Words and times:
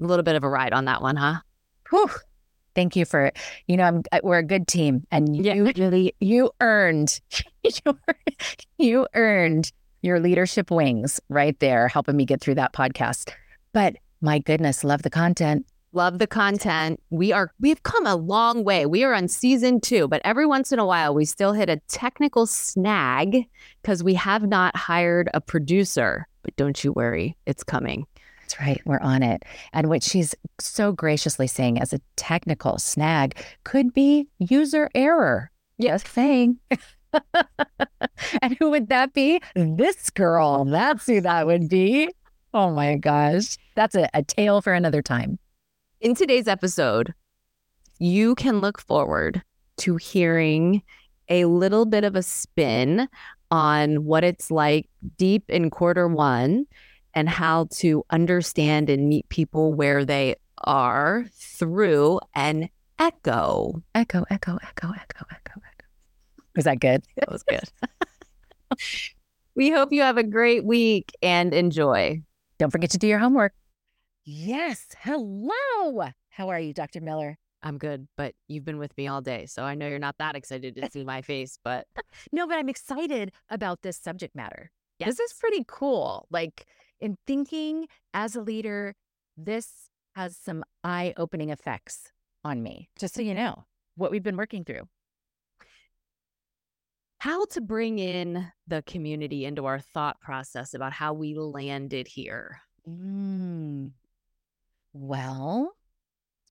a 0.00 0.04
little 0.04 0.22
bit 0.22 0.36
of 0.36 0.44
a 0.44 0.48
ride 0.48 0.72
on 0.72 0.84
that 0.86 1.02
one, 1.02 1.16
huh? 1.16 1.36
Whew. 1.90 2.10
Thank 2.74 2.94
you 2.96 3.04
for, 3.06 3.32
you 3.66 3.76
know, 3.76 3.84
I'm, 3.84 4.02
uh, 4.12 4.20
we're 4.22 4.38
a 4.38 4.42
good 4.42 4.66
team 4.68 5.06
and 5.10 5.34
you 5.34 5.42
Yeah. 5.42 5.72
really, 5.76 6.14
you 6.20 6.50
earned, 6.60 7.20
you, 7.62 7.98
you 8.78 9.08
earned 9.14 9.72
your 10.02 10.20
leadership 10.20 10.70
wings 10.70 11.18
right 11.28 11.58
there, 11.60 11.88
helping 11.88 12.16
me 12.16 12.26
get 12.26 12.40
through 12.40 12.56
that 12.56 12.72
podcast. 12.74 13.30
But 13.72 13.96
my 14.20 14.38
goodness, 14.38 14.84
love 14.84 15.02
the 15.02 15.10
content. 15.10 15.66
Love 15.92 16.18
the 16.18 16.26
content. 16.26 17.00
We 17.08 17.32
are 17.32 17.50
we've 17.58 17.82
come 17.82 18.06
a 18.06 18.16
long 18.16 18.64
way. 18.64 18.84
We 18.84 19.02
are 19.04 19.14
on 19.14 19.28
season 19.28 19.80
2, 19.80 20.08
but 20.08 20.20
every 20.24 20.44
once 20.44 20.70
in 20.70 20.78
a 20.78 20.84
while 20.84 21.14
we 21.14 21.24
still 21.24 21.54
hit 21.54 21.70
a 21.70 21.80
technical 21.88 22.44
snag 22.46 23.46
cuz 23.82 24.04
we 24.04 24.12
have 24.14 24.46
not 24.46 24.76
hired 24.76 25.30
a 25.32 25.40
producer. 25.40 26.28
But 26.42 26.54
don't 26.56 26.84
you 26.84 26.92
worry, 26.92 27.36
it's 27.46 27.64
coming. 27.64 28.06
That's 28.46 28.60
right. 28.60 28.80
We're 28.84 29.00
on 29.00 29.24
it. 29.24 29.42
And 29.72 29.88
what 29.88 30.04
she's 30.04 30.32
so 30.60 30.92
graciously 30.92 31.48
saying 31.48 31.80
as 31.80 31.92
a 31.92 32.00
technical 32.14 32.78
snag 32.78 33.36
could 33.64 33.92
be 33.92 34.28
user 34.38 34.88
error. 34.94 35.50
Yes. 35.78 36.08
Saying. 36.08 36.58
and 38.40 38.56
who 38.60 38.70
would 38.70 38.88
that 38.88 39.12
be? 39.14 39.40
This 39.56 40.10
girl. 40.10 40.64
That's 40.64 41.06
who 41.06 41.20
that 41.22 41.46
would 41.46 41.68
be. 41.68 42.08
Oh 42.54 42.70
my 42.70 42.94
gosh. 42.94 43.56
That's 43.74 43.96
a, 43.96 44.08
a 44.14 44.22
tale 44.22 44.62
for 44.62 44.72
another 44.72 45.02
time. 45.02 45.40
In 46.00 46.14
today's 46.14 46.46
episode, 46.46 47.14
you 47.98 48.36
can 48.36 48.60
look 48.60 48.80
forward 48.80 49.42
to 49.78 49.96
hearing 49.96 50.82
a 51.28 51.46
little 51.46 51.84
bit 51.84 52.04
of 52.04 52.14
a 52.14 52.22
spin 52.22 53.08
on 53.50 54.04
what 54.04 54.22
it's 54.22 54.52
like 54.52 54.88
deep 55.18 55.42
in 55.48 55.68
quarter 55.68 56.06
one 56.06 56.66
and 57.16 57.28
how 57.28 57.66
to 57.72 58.04
understand 58.10 58.88
and 58.90 59.08
meet 59.08 59.28
people 59.30 59.72
where 59.72 60.04
they 60.04 60.36
are 60.58 61.24
through 61.32 62.20
an 62.34 62.68
echo. 62.98 63.82
Echo, 63.94 64.24
echo, 64.30 64.58
echo, 64.62 64.88
echo, 64.92 65.24
echo, 65.32 65.60
echo. 65.60 65.86
Was 66.54 66.64
that 66.64 66.78
good? 66.78 67.02
That 67.16 67.30
was 67.32 67.42
good. 67.42 67.64
we 69.54 69.70
hope 69.70 69.92
you 69.92 70.02
have 70.02 70.18
a 70.18 70.22
great 70.22 70.64
week 70.64 71.12
and 71.22 71.52
enjoy. 71.54 72.22
Don't 72.58 72.70
forget 72.70 72.90
to 72.90 72.98
do 72.98 73.06
your 73.06 73.18
homework. 73.18 73.52
Yes. 74.24 74.86
Hello. 75.00 76.02
How 76.30 76.48
are 76.50 76.60
you, 76.60 76.74
Dr. 76.74 77.00
Miller? 77.00 77.38
I'm 77.62 77.78
good, 77.78 78.06
but 78.16 78.34
you've 78.48 78.64
been 78.64 78.78
with 78.78 78.96
me 78.96 79.08
all 79.08 79.22
day, 79.22 79.46
so 79.46 79.62
I 79.64 79.74
know 79.74 79.88
you're 79.88 79.98
not 79.98 80.16
that 80.18 80.36
excited 80.36 80.76
to 80.76 80.90
see 80.92 81.04
my 81.04 81.22
face, 81.22 81.58
but 81.64 81.86
No, 82.32 82.46
but 82.46 82.58
I'm 82.58 82.68
excited 82.68 83.32
about 83.48 83.82
this 83.82 83.96
subject 83.96 84.34
matter. 84.36 84.70
yes. 84.98 85.08
This 85.08 85.20
is 85.20 85.32
pretty 85.38 85.64
cool. 85.66 86.26
Like 86.30 86.66
in 87.00 87.16
thinking 87.26 87.86
as 88.14 88.36
a 88.36 88.40
leader, 88.42 88.94
this 89.36 89.90
has 90.14 90.36
some 90.36 90.64
eye 90.82 91.12
opening 91.16 91.50
effects 91.50 92.12
on 92.44 92.62
me, 92.62 92.88
just 92.98 93.14
so 93.14 93.22
you 93.22 93.34
know 93.34 93.64
what 93.96 94.10
we've 94.10 94.22
been 94.22 94.36
working 94.36 94.64
through. 94.64 94.88
how 97.18 97.44
to 97.46 97.60
bring 97.60 97.98
in 97.98 98.52
the 98.68 98.82
community 98.82 99.44
into 99.44 99.64
our 99.66 99.80
thought 99.80 100.20
process 100.20 100.74
about 100.74 100.92
how 100.92 101.12
we 101.12 101.34
landed 101.34 102.06
here. 102.06 102.60
Mm. 102.88 103.92
Well, 104.92 105.72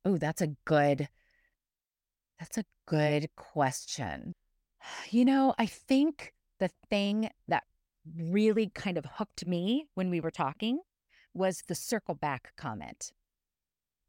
oh, 0.04 0.18
that's 0.18 0.42
a 0.42 0.56
good, 0.66 1.08
that's 2.40 2.58
a 2.58 2.66
good 2.88 3.30
question. 3.36 4.34
You 5.10 5.26
know, 5.26 5.56
I 5.58 5.66
think 5.66 6.34
the 6.60 6.70
thing 6.90 7.30
that 7.48 7.64
really 8.17 8.70
kind 8.73 8.98
of 8.98 9.06
hooked 9.06 9.48
me 9.48 9.88
when 9.95 10.09
we 10.09 10.20
were 10.20 10.31
talking 10.31 10.80
was 11.34 11.64
the 11.67 11.75
circle 11.75 12.16
back 12.16 12.53
comment. 12.58 13.11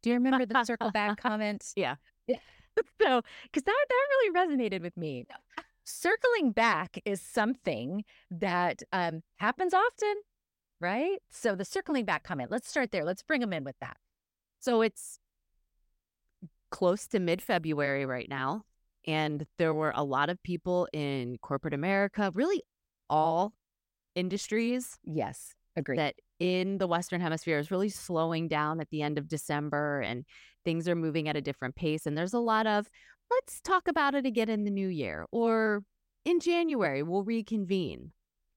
Do 0.03 0.09
you 0.09 0.15
remember 0.15 0.45
the 0.45 0.63
circle 0.63 0.91
back 0.91 1.17
comment? 1.21 1.73
Yeah. 1.75 1.95
so, 2.29 3.21
because 3.43 3.63
that, 3.63 3.85
that 3.89 4.07
really 4.09 4.33
resonated 4.33 4.81
with 4.81 4.95
me. 4.95 5.25
Circling 5.83 6.51
back 6.51 7.01
is 7.05 7.21
something 7.21 8.03
that 8.29 8.83
um, 8.91 9.23
happens 9.37 9.73
often, 9.73 10.15
right? 10.79 11.17
So, 11.31 11.55
the 11.55 11.65
circling 11.65 12.05
back 12.05 12.23
comment, 12.23 12.51
let's 12.51 12.69
start 12.69 12.91
there. 12.91 13.03
Let's 13.05 13.23
bring 13.23 13.41
them 13.41 13.53
in 13.53 13.63
with 13.63 13.79
that. 13.79 13.97
So 14.59 14.81
it's 14.81 15.19
close 16.71 17.07
to 17.07 17.19
mid 17.19 17.41
February 17.41 18.05
right 18.05 18.29
now. 18.29 18.63
And 19.05 19.45
there 19.57 19.73
were 19.73 19.93
a 19.95 20.03
lot 20.03 20.29
of 20.29 20.41
people 20.43 20.87
in 20.91 21.37
corporate 21.41 21.73
America, 21.73 22.31
really 22.33 22.61
all 23.09 23.53
industries, 24.17 24.97
Yes, 25.03 25.53
agree. 25.75 25.95
that 25.97 26.15
in 26.39 26.77
the 26.77 26.87
Western 26.87 27.21
Hemisphere 27.21 27.57
is 27.59 27.71
really 27.71 27.89
slowing 27.89 28.47
down 28.47 28.79
at 28.81 28.89
the 28.89 29.01
end 29.01 29.17
of 29.17 29.27
December 29.27 30.01
and 30.01 30.25
things 30.65 30.87
are 30.87 30.95
moving 30.95 31.29
at 31.29 31.35
a 31.35 31.41
different 31.41 31.75
pace. 31.75 32.05
And 32.05 32.17
there's 32.17 32.33
a 32.33 32.39
lot 32.39 32.67
of, 32.67 32.87
let's 33.31 33.61
talk 33.61 33.87
about 33.87 34.15
it 34.15 34.25
again 34.25 34.49
in 34.49 34.63
the 34.63 34.71
new 34.71 34.87
year 34.87 35.25
or 35.31 35.83
in 36.25 36.39
January, 36.39 37.03
we'll 37.03 37.23
reconvene. 37.23 38.11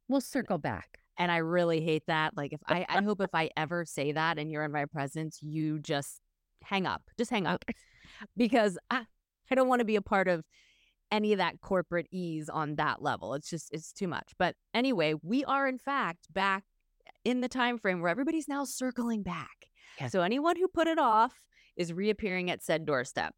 we'll 0.09 0.21
circle 0.21 0.59
back. 0.59 0.99
And 1.19 1.31
I 1.31 1.37
really 1.39 1.81
hate 1.83 2.05
that. 2.07 2.37
Like, 2.37 2.53
if 2.53 2.61
I, 2.67 2.87
I 2.89 3.03
hope 3.03 3.21
if 3.21 3.35
I 3.35 3.51
ever 3.57 3.85
say 3.85 4.13
that 4.13 4.39
and 4.39 4.51
you're 4.51 4.65
in 4.65 4.73
my 4.73 4.87
presence, 4.87 5.39
you 5.43 5.79
just 5.79 6.21
hang 6.65 6.87
up, 6.87 7.03
just 7.19 7.31
hang 7.31 7.47
up 7.47 7.65
because 8.37 8.79
I, 8.91 9.03
I 9.51 9.55
don't 9.55 9.69
want 9.69 9.81
to 9.81 9.85
be 9.85 9.97
a 9.97 10.03
part 10.03 10.29
of 10.29 10.45
any 11.11 11.33
of 11.33 11.39
that 11.39 11.61
corporate 11.61 12.07
ease 12.11 12.49
on 12.49 12.77
that 12.77 13.03
level. 13.03 13.35
It's 13.35 13.51
just, 13.51 13.73
it's 13.73 13.93
too 13.93 14.09
much. 14.09 14.33
But 14.39 14.55
anyway, 14.75 15.15
we 15.23 15.45
are 15.45 15.69
in 15.69 15.79
fact 15.79 16.33
back 16.33 16.65
in 17.25 17.41
the 17.41 17.49
time 17.49 17.79
frame 17.79 18.01
where 18.01 18.11
everybody's 18.11 18.49
now 18.49 18.65
circling 18.65 19.23
back. 19.23 19.67
So 20.09 20.23
anyone 20.23 20.57
who 20.57 20.69
put 20.69 20.87
it 20.87 20.99
off 20.99 21.35
is 21.77 21.93
reappearing 21.93 22.51
at 22.51 22.63
said 22.63 22.87
doorstep. 22.87 23.35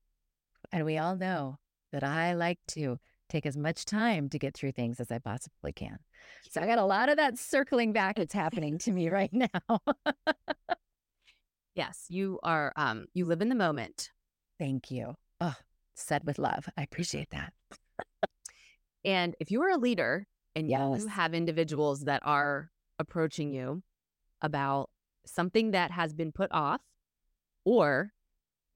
And 0.70 0.84
we 0.84 0.98
all 0.98 1.16
know 1.16 1.58
that 1.92 2.04
I 2.04 2.34
like 2.34 2.58
to 2.68 2.98
take 3.28 3.46
as 3.46 3.56
much 3.56 3.84
time 3.84 4.28
to 4.28 4.38
get 4.38 4.54
through 4.54 4.72
things 4.72 5.00
as 5.00 5.10
I 5.10 5.18
possibly 5.18 5.72
can. 5.72 5.98
So 6.50 6.60
I 6.60 6.66
got 6.66 6.78
a 6.78 6.84
lot 6.84 7.08
of 7.08 7.16
that 7.16 7.38
circling 7.38 7.92
back 7.92 8.16
that's 8.16 8.34
happening 8.34 8.78
to 8.78 8.92
me 8.92 9.08
right 9.08 9.32
now. 9.32 9.80
Yes, 11.74 12.04
you 12.10 12.38
are, 12.42 12.72
um, 12.76 13.06
you 13.14 13.24
live 13.24 13.40
in 13.40 13.48
the 13.48 13.54
moment. 13.54 14.10
Thank 14.58 14.90
you. 14.90 15.14
Oh, 15.40 15.54
said 15.94 16.24
with 16.24 16.38
love. 16.38 16.68
I 16.76 16.82
appreciate 16.82 17.30
that. 17.30 17.52
And 19.04 19.34
if 19.40 19.50
you 19.50 19.62
are 19.62 19.70
a 19.70 19.76
leader 19.78 20.26
and 20.54 20.68
Yes. 20.68 21.00
you 21.02 21.06
have 21.08 21.34
individuals 21.34 22.02
that 22.02 22.22
are 22.24 22.70
approaching 22.98 23.52
you 23.52 23.82
about 24.40 24.90
something 25.26 25.72
that 25.72 25.90
has 25.90 26.12
been 26.12 26.32
put 26.32 26.50
off 26.52 26.80
or 27.64 28.12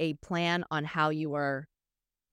a 0.00 0.14
plan 0.14 0.64
on 0.70 0.84
how 0.84 1.10
you 1.10 1.34
are 1.34 1.68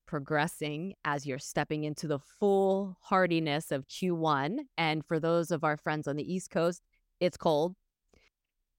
progressing 0.06 0.94
as 1.06 1.26
you're 1.26 1.40
stepping 1.40 1.84
into 1.84 2.08
the 2.08 2.20
full 2.20 2.98
hardiness 3.02 3.72
of 3.72 3.88
Q1. 3.88 4.58
And 4.78 5.06
for 5.06 5.20
those 5.20 5.50
of 5.52 5.64
our 5.64 5.78
friends 5.78 6.08
on 6.08 6.16
the 6.16 6.34
East 6.34 6.50
Coast, 6.52 6.82
it's 7.20 7.38
cold. 7.38 7.76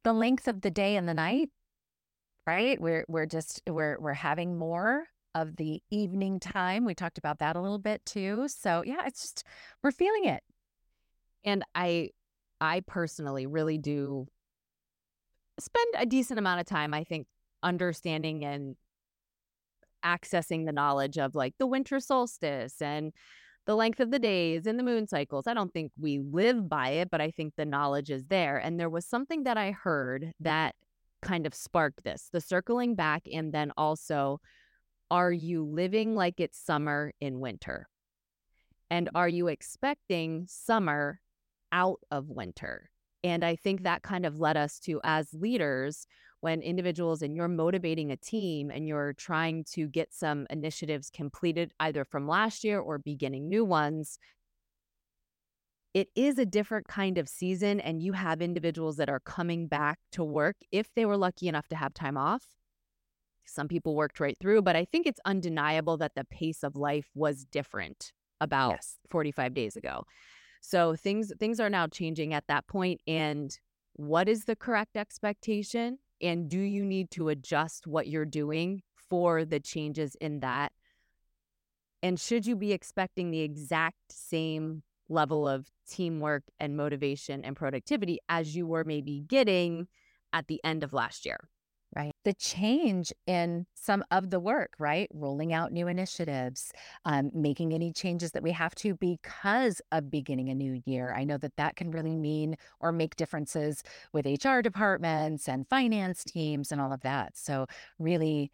The 0.04 0.12
length 0.12 0.48
of 0.48 0.60
the 0.60 0.70
day 0.70 0.96
and 0.96 1.08
the 1.08 1.14
night, 1.14 1.50
right? 2.46 2.80
We're 2.80 3.04
we're 3.08 3.26
just 3.26 3.62
we're 3.68 3.98
we're 3.98 4.12
having 4.12 4.58
more 4.58 5.04
of 5.34 5.56
the 5.56 5.82
evening 5.90 6.40
time. 6.40 6.84
We 6.84 6.94
talked 6.94 7.18
about 7.18 7.38
that 7.40 7.56
a 7.56 7.60
little 7.60 7.78
bit 7.78 8.04
too. 8.06 8.46
So 8.48 8.82
yeah, 8.84 9.02
it's 9.06 9.22
just 9.22 9.44
we're 9.82 9.90
feeling 9.90 10.26
it. 10.26 10.42
And 11.44 11.64
I 11.74 12.10
I 12.60 12.80
personally 12.86 13.46
really 13.46 13.78
do 13.78 14.26
spend 15.58 15.94
a 15.98 16.06
decent 16.06 16.38
amount 16.38 16.60
of 16.60 16.66
time, 16.66 16.94
I 16.94 17.04
think, 17.04 17.26
understanding 17.62 18.44
and 18.44 18.76
accessing 20.04 20.66
the 20.66 20.72
knowledge 20.72 21.18
of 21.18 21.34
like 21.34 21.54
the 21.58 21.66
winter 21.66 21.98
solstice 21.98 22.80
and 22.82 23.12
the 23.66 23.74
length 23.74 24.00
of 24.00 24.10
the 24.10 24.18
days 24.18 24.66
and 24.66 24.78
the 24.78 24.82
moon 24.82 25.06
cycles. 25.06 25.46
I 25.46 25.54
don't 25.54 25.72
think 25.72 25.92
we 25.98 26.18
live 26.18 26.68
by 26.68 26.90
it, 26.90 27.10
but 27.10 27.20
I 27.20 27.30
think 27.30 27.54
the 27.56 27.64
knowledge 27.64 28.10
is 28.10 28.26
there. 28.26 28.58
And 28.58 28.78
there 28.78 28.90
was 28.90 29.06
something 29.06 29.44
that 29.44 29.56
I 29.56 29.70
heard 29.70 30.32
that 30.40 30.74
kind 31.22 31.46
of 31.46 31.54
sparked 31.54 32.04
this 32.04 32.28
the 32.32 32.40
circling 32.40 32.94
back, 32.94 33.22
and 33.32 33.52
then 33.52 33.72
also, 33.76 34.40
are 35.14 35.30
you 35.30 35.62
living 35.62 36.16
like 36.16 36.40
it's 36.40 36.58
summer 36.58 37.12
in 37.20 37.38
winter? 37.38 37.88
And 38.90 39.08
are 39.14 39.28
you 39.28 39.46
expecting 39.46 40.46
summer 40.48 41.20
out 41.70 42.00
of 42.10 42.30
winter? 42.30 42.90
And 43.22 43.44
I 43.44 43.54
think 43.54 43.84
that 43.84 44.02
kind 44.02 44.26
of 44.26 44.40
led 44.40 44.56
us 44.56 44.80
to, 44.80 45.00
as 45.04 45.32
leaders, 45.32 46.08
when 46.40 46.62
individuals 46.62 47.22
and 47.22 47.36
you're 47.36 47.46
motivating 47.46 48.10
a 48.10 48.16
team 48.16 48.72
and 48.72 48.88
you're 48.88 49.12
trying 49.12 49.62
to 49.74 49.86
get 49.86 50.12
some 50.12 50.48
initiatives 50.50 51.10
completed 51.10 51.70
either 51.78 52.04
from 52.04 52.26
last 52.26 52.64
year 52.64 52.80
or 52.80 52.98
beginning 52.98 53.48
new 53.48 53.64
ones, 53.64 54.18
it 55.94 56.08
is 56.16 56.40
a 56.40 56.44
different 56.44 56.88
kind 56.88 57.18
of 57.18 57.28
season. 57.28 57.78
And 57.78 58.02
you 58.02 58.14
have 58.14 58.42
individuals 58.42 58.96
that 58.96 59.08
are 59.08 59.20
coming 59.20 59.68
back 59.68 60.00
to 60.10 60.24
work 60.24 60.56
if 60.72 60.92
they 60.96 61.06
were 61.06 61.16
lucky 61.16 61.46
enough 61.46 61.68
to 61.68 61.76
have 61.76 61.94
time 61.94 62.16
off. 62.16 62.42
Some 63.46 63.68
people 63.68 63.94
worked 63.94 64.20
right 64.20 64.36
through, 64.40 64.62
but 64.62 64.76
I 64.76 64.84
think 64.84 65.06
it's 65.06 65.20
undeniable 65.24 65.96
that 65.98 66.14
the 66.14 66.24
pace 66.24 66.62
of 66.62 66.76
life 66.76 67.10
was 67.14 67.44
different 67.44 68.12
about 68.40 68.72
Yes. 68.72 68.98
45 69.10 69.54
days 69.54 69.76
ago. 69.76 70.04
So 70.60 70.96
things 70.96 71.32
things 71.38 71.60
are 71.60 71.70
now 71.70 71.86
changing 71.86 72.32
at 72.34 72.46
that 72.48 72.66
point 72.66 73.00
and 73.06 73.56
what 73.94 74.28
is 74.28 74.44
the 74.44 74.56
correct 74.56 74.96
expectation? 74.96 75.98
And 76.20 76.48
do 76.48 76.58
you 76.58 76.84
need 76.84 77.10
to 77.12 77.28
adjust 77.28 77.86
what 77.86 78.08
you're 78.08 78.24
doing 78.24 78.82
for 79.08 79.44
the 79.44 79.60
changes 79.60 80.16
in 80.20 80.40
that? 80.40 80.72
And 82.02 82.18
should 82.18 82.44
you 82.46 82.56
be 82.56 82.72
expecting 82.72 83.30
the 83.30 83.40
exact 83.40 84.10
same 84.10 84.82
level 85.08 85.46
of 85.48 85.70
teamwork 85.88 86.42
and 86.58 86.76
motivation 86.76 87.44
and 87.44 87.56
productivity 87.56 88.18
as 88.28 88.56
you 88.56 88.66
were 88.66 88.84
maybe 88.84 89.20
getting 89.20 89.86
at 90.32 90.48
the 90.48 90.60
end 90.64 90.82
of 90.82 90.92
last 90.92 91.24
year? 91.24 91.38
The 92.24 92.32
change 92.32 93.12
in 93.26 93.66
some 93.74 94.02
of 94.10 94.30
the 94.30 94.40
work, 94.40 94.72
right? 94.78 95.10
Rolling 95.12 95.52
out 95.52 95.72
new 95.72 95.88
initiatives, 95.88 96.72
um, 97.04 97.30
making 97.34 97.74
any 97.74 97.92
changes 97.92 98.32
that 98.32 98.42
we 98.42 98.52
have 98.52 98.74
to 98.76 98.94
because 98.94 99.82
of 99.92 100.10
beginning 100.10 100.48
a 100.48 100.54
new 100.54 100.80
year. 100.86 101.12
I 101.14 101.24
know 101.24 101.36
that 101.38 101.56
that 101.56 101.76
can 101.76 101.90
really 101.90 102.16
mean 102.16 102.56
or 102.80 102.92
make 102.92 103.16
differences 103.16 103.82
with 104.14 104.24
HR 104.26 104.60
departments 104.60 105.48
and 105.48 105.68
finance 105.68 106.24
teams 106.24 106.72
and 106.72 106.80
all 106.80 106.92
of 106.92 107.02
that. 107.02 107.36
So, 107.36 107.66
really, 107.98 108.50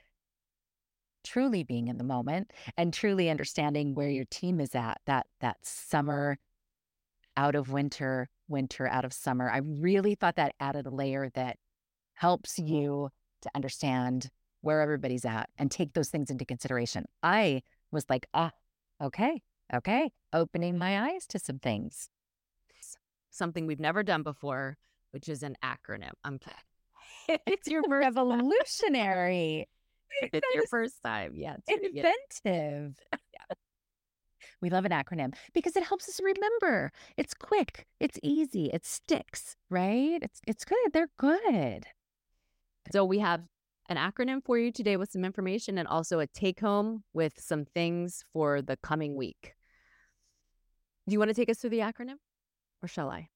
truly 1.24 1.62
being 1.62 1.88
in 1.88 1.98
the 1.98 2.04
moment 2.04 2.50
and 2.76 2.92
truly 2.92 3.30
understanding 3.30 3.94
where 3.94 4.08
your 4.08 4.24
team 4.26 4.60
is 4.60 4.74
at 4.74 5.00
that 5.06 5.26
that 5.40 5.58
summer 5.62 6.38
out 7.36 7.54
of 7.54 7.70
winter 7.70 8.28
winter 8.48 8.86
out 8.88 9.04
of 9.04 9.12
summer 9.12 9.50
i 9.50 9.58
really 9.58 10.14
thought 10.14 10.36
that 10.36 10.54
added 10.60 10.86
a 10.86 10.90
layer 10.90 11.30
that 11.34 11.56
helps 12.14 12.58
you 12.58 13.10
to 13.42 13.50
understand 13.54 14.30
where 14.62 14.80
everybody's 14.80 15.24
at 15.24 15.48
and 15.58 15.70
take 15.70 15.92
those 15.94 16.08
things 16.08 16.30
into 16.30 16.44
consideration. 16.44 17.06
I 17.22 17.62
was 17.90 18.04
like, 18.08 18.26
ah, 18.34 18.52
okay, 19.02 19.42
okay, 19.72 20.10
opening 20.32 20.78
my 20.78 21.10
eyes 21.10 21.26
to 21.28 21.38
some 21.38 21.58
things. 21.58 22.08
Something 23.30 23.66
we've 23.66 23.80
never 23.80 24.02
done 24.02 24.22
before, 24.22 24.76
which 25.12 25.28
is 25.28 25.42
an 25.42 25.56
acronym. 25.64 26.12
I'm 26.24 26.38
it's 27.46 27.68
your 27.68 27.82
revolutionary. 27.88 29.68
it's 30.22 30.54
your 30.54 30.66
first 30.66 31.02
time. 31.02 31.32
Yeah. 31.36 31.56
inventive. 31.68 32.98
yeah. 33.12 33.54
We 34.60 34.70
love 34.70 34.84
an 34.84 34.92
acronym 34.92 35.34
because 35.54 35.76
it 35.76 35.84
helps 35.84 36.08
us 36.08 36.20
remember. 36.22 36.92
It's 37.16 37.34
quick, 37.34 37.86
it's 37.98 38.18
easy, 38.22 38.66
it 38.66 38.84
sticks, 38.84 39.56
right? 39.70 40.18
It's 40.22 40.40
it's 40.46 40.64
good. 40.64 40.92
They're 40.92 41.10
good. 41.18 41.86
So 42.92 43.04
we 43.04 43.18
have 43.18 43.42
an 43.88 43.96
acronym 43.96 44.42
for 44.44 44.58
you 44.58 44.72
today 44.72 44.96
with 44.96 45.10
some 45.10 45.24
information 45.24 45.78
and 45.78 45.86
also 45.86 46.18
a 46.20 46.26
take 46.26 46.60
home 46.60 47.04
with 47.12 47.34
some 47.38 47.64
things 47.64 48.24
for 48.32 48.62
the 48.62 48.76
coming 48.76 49.16
week. 49.16 49.54
Do 51.06 51.12
you 51.12 51.18
want 51.18 51.28
to 51.28 51.34
take 51.34 51.50
us 51.50 51.58
through 51.58 51.70
the 51.70 51.80
acronym 51.80 52.16
or 52.82 52.88
shall 52.88 53.10
I? 53.10 53.28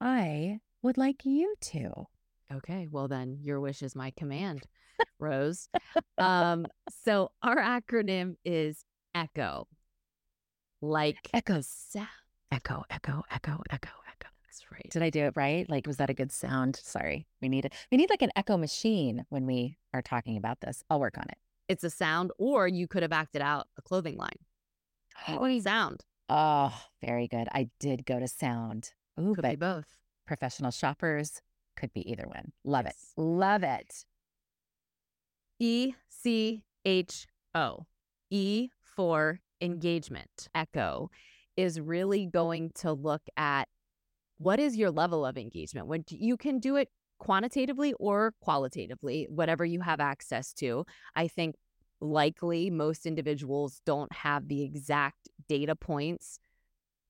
I 0.00 0.60
would 0.82 0.96
like 0.96 1.24
you 1.24 1.54
to. 1.60 2.06
Okay, 2.52 2.88
well 2.90 3.08
then 3.08 3.38
your 3.40 3.60
wish 3.60 3.82
is 3.82 3.94
my 3.94 4.12
command, 4.16 4.62
Rose. 5.18 5.68
um, 6.18 6.66
so 7.04 7.30
our 7.42 7.56
acronym 7.56 8.34
is 8.44 8.84
ECHO. 9.14 9.66
Like 10.82 11.18
echo 11.34 11.60
sound. 11.62 12.08
Echo, 12.52 12.84
echo, 12.90 13.22
echo, 13.30 13.62
echo, 13.70 13.90
right. 14.80 14.90
Did 14.90 15.02
I 15.02 15.10
do 15.10 15.24
it 15.24 15.32
right? 15.36 15.68
Like, 15.68 15.86
was 15.86 15.98
that 15.98 16.10
a 16.10 16.14
good 16.14 16.32
sound? 16.32 16.76
Sorry. 16.76 17.26
We 17.40 17.48
need 17.48 17.64
it. 17.64 17.74
We 17.90 17.98
need 17.98 18.10
like 18.10 18.22
an 18.22 18.30
echo 18.36 18.56
machine 18.56 19.24
when 19.28 19.46
we 19.46 19.76
are 19.92 20.02
talking 20.02 20.36
about 20.36 20.60
this. 20.60 20.82
I'll 20.88 21.00
work 21.00 21.18
on 21.18 21.24
it. 21.28 21.38
It's 21.68 21.84
a 21.84 21.90
sound, 21.90 22.32
or 22.38 22.66
you 22.66 22.88
could 22.88 23.02
have 23.02 23.12
acted 23.12 23.42
out 23.42 23.68
a 23.78 23.82
clothing 23.82 24.16
line. 24.16 24.38
What 25.26 25.62
sound? 25.62 26.04
Oh, 26.28 26.74
very 27.04 27.28
good. 27.28 27.48
I 27.52 27.68
did 27.78 28.06
go 28.06 28.18
to 28.18 28.26
sound. 28.26 28.92
Ooh, 29.20 29.34
could 29.34 29.42
but 29.42 29.50
be 29.50 29.56
both. 29.56 29.86
Professional 30.26 30.70
shoppers 30.70 31.42
could 31.76 31.92
be 31.92 32.10
either 32.10 32.24
one. 32.26 32.52
Love 32.64 32.86
yes. 32.86 33.12
it. 33.16 33.20
Love 33.20 33.62
it. 33.62 34.04
E 35.58 35.94
C 36.08 36.62
H 36.84 37.26
O. 37.54 37.86
E 38.30 38.70
for 38.80 39.40
engagement. 39.60 40.48
Echo 40.54 41.10
is 41.56 41.80
really 41.80 42.26
going 42.26 42.70
to 42.76 42.92
look 42.92 43.22
at 43.36 43.68
what 44.40 44.58
is 44.58 44.74
your 44.74 44.90
level 44.90 45.26
of 45.26 45.36
engagement? 45.36 45.86
When 45.86 46.04
you 46.08 46.36
can 46.36 46.58
do 46.58 46.76
it 46.76 46.88
quantitatively 47.18 47.92
or 48.00 48.32
qualitatively, 48.40 49.26
whatever 49.28 49.64
you 49.64 49.80
have 49.82 50.00
access 50.00 50.52
to. 50.54 50.86
I 51.14 51.28
think 51.28 51.54
likely 52.00 52.70
most 52.70 53.04
individuals 53.04 53.82
don't 53.84 54.12
have 54.12 54.48
the 54.48 54.62
exact 54.62 55.28
data 55.46 55.76
points 55.76 56.40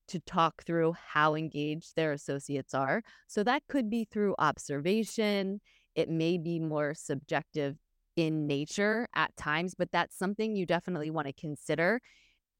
to 0.09 0.19
talk 0.19 0.63
through 0.65 0.93
how 1.13 1.33
engaged 1.35 1.95
their 1.95 2.11
associates 2.11 2.73
are. 2.73 3.01
So 3.27 3.43
that 3.43 3.63
could 3.69 3.89
be 3.89 4.03
through 4.03 4.35
observation. 4.37 5.61
It 5.95 6.09
may 6.09 6.37
be 6.37 6.59
more 6.59 6.93
subjective 6.93 7.77
in 8.17 8.45
nature 8.45 9.07
at 9.15 9.35
times, 9.37 9.73
but 9.73 9.93
that's 9.93 10.17
something 10.17 10.57
you 10.57 10.65
definitely 10.65 11.09
want 11.09 11.27
to 11.27 11.33
consider. 11.33 12.01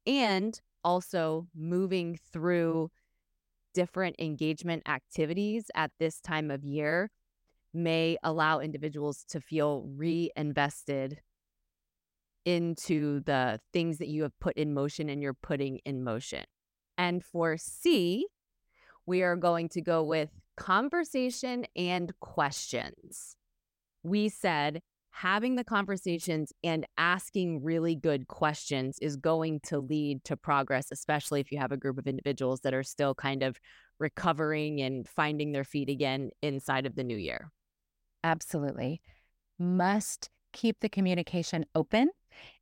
And 0.06 0.58
also 0.82 1.46
moving 1.54 2.18
through 2.32 2.90
different 3.74 4.16
engagement 4.18 4.88
activities 4.88 5.70
at 5.74 5.90
this 5.98 6.20
time 6.20 6.50
of 6.50 6.64
year 6.64 7.10
may 7.74 8.16
allow 8.22 8.60
individuals 8.60 9.24
to 9.30 9.40
feel 9.40 9.84
reinvested 9.96 11.20
into 12.44 13.20
the 13.20 13.60
things 13.72 13.98
that 13.98 14.08
you 14.08 14.22
have 14.22 14.38
put 14.40 14.56
in 14.56 14.74
motion 14.74 15.08
and 15.08 15.22
you're 15.22 15.32
putting 15.34 15.78
in 15.84 16.02
motion. 16.02 16.44
And 16.98 17.24
for 17.24 17.56
C, 17.56 18.26
we 19.06 19.22
are 19.22 19.36
going 19.36 19.68
to 19.70 19.80
go 19.80 20.02
with 20.02 20.30
conversation 20.56 21.66
and 21.74 22.12
questions. 22.20 23.36
We 24.02 24.28
said 24.28 24.82
having 25.12 25.56
the 25.56 25.64
conversations 25.64 26.52
and 26.64 26.86
asking 26.96 27.62
really 27.62 27.94
good 27.94 28.26
questions 28.26 28.98
is 29.00 29.16
going 29.16 29.60
to 29.60 29.78
lead 29.78 30.24
to 30.24 30.36
progress, 30.36 30.86
especially 30.90 31.40
if 31.40 31.52
you 31.52 31.58
have 31.58 31.70
a 31.70 31.76
group 31.76 31.98
of 31.98 32.06
individuals 32.06 32.60
that 32.62 32.74
are 32.74 32.82
still 32.82 33.14
kind 33.14 33.42
of 33.42 33.58
recovering 33.98 34.80
and 34.80 35.06
finding 35.06 35.52
their 35.52 35.64
feet 35.64 35.90
again 35.90 36.30
inside 36.42 36.86
of 36.86 36.96
the 36.96 37.04
new 37.04 37.16
year. 37.16 37.52
Absolutely. 38.24 39.02
Must 39.58 40.30
keep 40.52 40.80
the 40.80 40.88
communication 40.88 41.66
open 41.74 42.10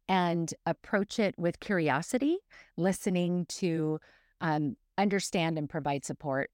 and 0.09 0.53
approach 0.67 1.21
it 1.21 1.37
with 1.39 1.61
curiosity, 1.61 2.39
listening 2.77 3.47
to 3.47 4.01
um, 4.41 4.77
understand 4.99 5.57
and 5.57 5.71
provide 5.71 6.05
support 6.05 6.51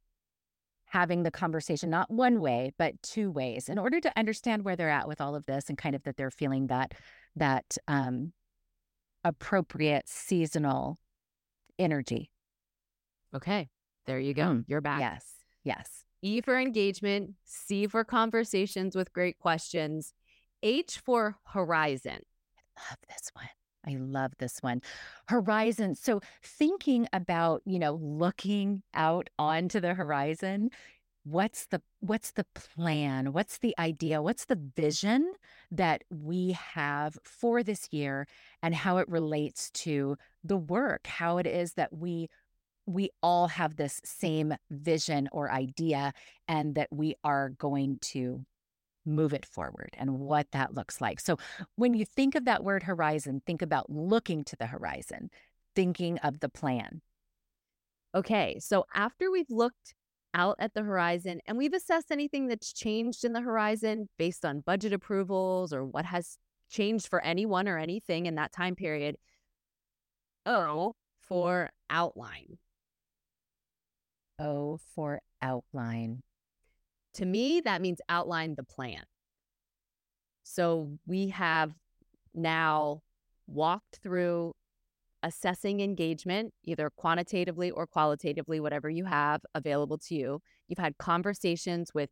having 0.87 1.23
the 1.23 1.31
conversation 1.31 1.91
not 1.91 2.11
one 2.11 2.41
way 2.41 2.73
but 2.79 3.01
two 3.03 3.31
ways 3.31 3.69
in 3.69 3.79
order 3.79 4.01
to 4.01 4.13
understand 4.17 4.65
where 4.65 4.77
they're 4.77 4.89
at 4.89 5.09
with 5.09 5.21
all 5.21 5.35
of 5.35 5.47
this 5.47 5.69
and 5.69 5.77
kind 5.77 5.95
of 5.95 6.03
that 6.05 6.17
they're 6.17 6.31
feeling 6.31 6.69
that 6.69 6.95
that 7.35 7.77
um, 7.89 8.33
appropriate 9.25 10.09
seasonal 10.09 10.99
energy. 11.79 12.31
Okay 13.35 13.69
there 14.07 14.19
you 14.21 14.35
go 14.35 14.43
mm. 14.43 14.65
you're 14.67 14.81
back. 14.81 15.01
Yes 15.01 15.25
yes. 15.65 16.05
E 16.23 16.41
for 16.41 16.59
engagement 16.59 17.35
c 17.45 17.87
for 17.87 18.05
conversations 18.05 18.97
with 18.97 19.13
great 19.13 19.39
questions 19.39 20.15
h 20.63 20.99
for 21.05 21.37
horizon. 21.45 22.21
I 22.79 22.91
love 22.91 22.99
this 23.09 23.31
one 23.35 23.47
I 23.89 23.97
love 23.97 24.33
this 24.39 24.59
one. 24.63 24.83
Horizon. 25.29 25.95
So 25.95 26.21
thinking 26.43 27.07
about, 27.13 27.63
you 27.65 27.79
know, 27.79 27.95
looking 27.95 28.83
out 28.95 29.31
onto 29.39 29.81
the 29.81 29.95
horizon, 29.95 30.71
what's 31.25 31.67
the 31.67 31.83
what's 32.01 32.33
the 32.33 32.47
plan? 32.55 33.33
What's 33.33 33.59
the 33.59 33.75
idea? 33.79 34.23
What's 34.23 34.45
the 34.45 34.61
vision 34.77 35.33
that 35.71 36.05
we 36.11 36.53
have 36.53 37.19
for 37.25 37.63
this 37.63 37.89
year 37.91 38.27
and 38.63 38.75
how 38.75 38.99
it 38.99 39.09
relates 39.09 39.71
to 39.73 40.17
the 40.45 40.57
work, 40.57 41.07
how 41.07 41.39
it 41.39 41.47
is 41.47 41.75
that 41.75 41.93
we 41.93 42.29
we 42.87 43.11
all 43.23 43.49
have 43.49 43.77
this 43.77 44.01
same 44.05 44.55
vision 44.71 45.29
or 45.33 45.51
idea 45.51 46.13
and 46.47 46.77
that 46.77 46.89
we 46.93 47.17
are 47.25 47.51
going 47.51 47.99
to 48.01 48.45
move 49.07 49.33
it 49.33 49.47
forward 49.47 49.91
and 49.97 50.19
what 50.19 50.51
that 50.53 50.75
looks 50.75 51.01
like. 51.01 51.21
So, 51.21 51.39
when 51.77 51.95
you 51.95 52.05
think 52.05 52.35
of 52.35 52.45
that 52.45 52.65
word 52.65 52.83
horizon, 52.83 53.43
think 53.47 53.63
about 53.63 53.91
looking 53.91 54.45
to 54.45 54.57
the 54.57 54.67
horizon, 54.67 55.31
thinking 55.75 56.19
of 56.19 56.41
the 56.41 56.49
plan. 56.49 57.01
Okay, 58.15 58.59
so 58.61 58.87
after 58.95 59.31
we've 59.31 59.51
looked 59.51 59.95
out 60.35 60.57
at 60.59 60.75
the 60.75 60.83
horizon 60.83 61.41
and 61.47 61.57
we've 61.57 61.73
assessed 61.73 62.11
anything 62.11 62.47
that's 62.47 62.73
changed 62.73 63.25
in 63.25 63.33
the 63.33 63.41
horizon 63.41 64.09
based 64.19 64.45
on 64.45 64.61
budget 64.61 64.93
approvals 64.93 65.73
or 65.73 65.85
what 65.85 66.05
has 66.05 66.39
changed 66.71 67.09
for 67.09 67.23
anyone 67.23 67.69
or 67.69 67.79
anything 67.79 68.27
in 68.27 68.35
that 68.37 68.53
time 68.53 68.75
period. 68.75 69.17
O 70.45 70.95
for 71.21 71.71
outline. 71.91 72.59
O 74.39 74.79
for 74.95 75.21
outline. 75.41 76.23
To 77.17 77.25
me, 77.25 77.63
that 77.63 77.81
means 77.81 78.01
outline 78.09 78.55
the 78.57 78.63
plan. 78.63 79.03
So 80.43 80.99
we 81.07 81.29
have 81.29 81.73
now 82.35 83.03
walked 83.47 84.01
through 84.03 84.53
assessing 85.23 85.81
engagement, 85.81 86.53
either 86.65 86.91
quantitatively 86.95 87.71
or 87.71 87.87
qualitatively, 87.87 88.61
whatever 88.61 88.91
you 88.91 89.07
have 89.07 89.41
available 89.55 89.97
to 89.99 90.15
you. 90.15 90.43
You've 90.69 90.79
had 90.79 90.99
conversations 90.99 91.93
with 91.95 92.11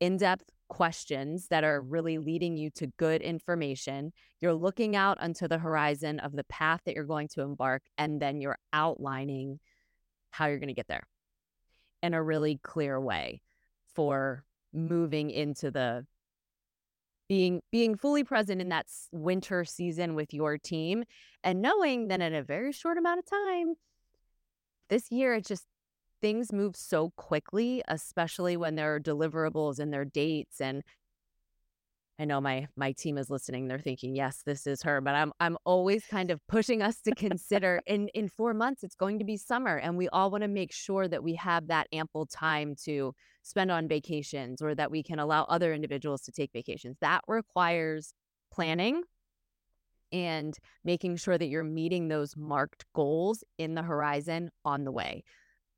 in 0.00 0.16
depth 0.16 0.50
questions 0.68 1.48
that 1.48 1.62
are 1.62 1.82
really 1.82 2.16
leading 2.16 2.56
you 2.56 2.70
to 2.70 2.86
good 2.98 3.20
information. 3.20 4.12
You're 4.40 4.54
looking 4.54 4.96
out 4.96 5.20
onto 5.20 5.46
the 5.46 5.58
horizon 5.58 6.20
of 6.20 6.32
the 6.32 6.44
path 6.44 6.80
that 6.86 6.94
you're 6.94 7.04
going 7.04 7.28
to 7.34 7.42
embark, 7.42 7.82
and 7.98 8.20
then 8.20 8.40
you're 8.40 8.58
outlining 8.72 9.60
how 10.30 10.46
you're 10.46 10.58
going 10.58 10.68
to 10.68 10.74
get 10.74 10.88
there 10.88 11.06
in 12.02 12.14
a 12.14 12.22
really 12.22 12.58
clear 12.62 12.98
way 12.98 13.42
for 13.98 14.44
moving 14.72 15.28
into 15.28 15.72
the 15.72 16.06
being 17.28 17.60
being 17.72 17.96
fully 17.96 18.22
present 18.22 18.60
in 18.60 18.68
that 18.68 18.86
winter 19.10 19.64
season 19.64 20.14
with 20.14 20.32
your 20.32 20.56
team 20.56 21.02
and 21.42 21.60
knowing 21.60 22.06
that 22.06 22.20
in 22.20 22.32
a 22.32 22.44
very 22.44 22.70
short 22.70 22.96
amount 22.96 23.18
of 23.18 23.26
time 23.26 23.74
this 24.88 25.10
year 25.10 25.34
it 25.34 25.44
just 25.44 25.64
things 26.20 26.52
move 26.52 26.76
so 26.76 27.12
quickly, 27.16 27.82
especially 27.88 28.56
when 28.56 28.74
there 28.74 28.94
are 28.94 29.00
deliverables 29.00 29.78
and 29.78 29.92
their 29.92 30.04
dates. 30.04 30.60
And 30.60 30.82
I 32.20 32.24
know 32.24 32.40
my 32.40 32.66
my 32.76 32.92
team 32.92 33.16
is 33.16 33.30
listening. 33.30 33.68
They're 33.68 33.78
thinking, 33.78 34.16
yes, 34.16 34.42
this 34.44 34.66
is 34.66 34.82
her. 34.82 35.00
But 35.00 35.14
I'm 35.14 35.32
I'm 35.38 35.56
always 35.64 36.04
kind 36.06 36.30
of 36.30 36.44
pushing 36.48 36.82
us 36.82 37.00
to 37.02 37.14
consider 37.14 37.80
in 37.86 38.08
in 38.08 38.28
four 38.28 38.54
months 38.54 38.82
it's 38.82 38.96
going 38.96 39.20
to 39.20 39.24
be 39.24 39.36
summer, 39.36 39.76
and 39.76 39.96
we 39.96 40.08
all 40.08 40.30
want 40.30 40.42
to 40.42 40.48
make 40.48 40.72
sure 40.72 41.06
that 41.06 41.22
we 41.22 41.34
have 41.34 41.68
that 41.68 41.86
ample 41.92 42.26
time 42.26 42.74
to 42.84 43.14
spend 43.42 43.70
on 43.70 43.86
vacations 43.86 44.60
or 44.60 44.74
that 44.74 44.90
we 44.90 45.02
can 45.02 45.18
allow 45.20 45.44
other 45.44 45.72
individuals 45.72 46.22
to 46.22 46.32
take 46.32 46.52
vacations. 46.52 46.96
That 47.00 47.22
requires 47.28 48.12
planning 48.52 49.02
and 50.10 50.56
making 50.84 51.16
sure 51.16 51.38
that 51.38 51.46
you're 51.46 51.62
meeting 51.62 52.08
those 52.08 52.36
marked 52.36 52.84
goals 52.94 53.44
in 53.58 53.74
the 53.74 53.82
horizon 53.82 54.50
on 54.64 54.84
the 54.84 54.92
way 54.92 55.22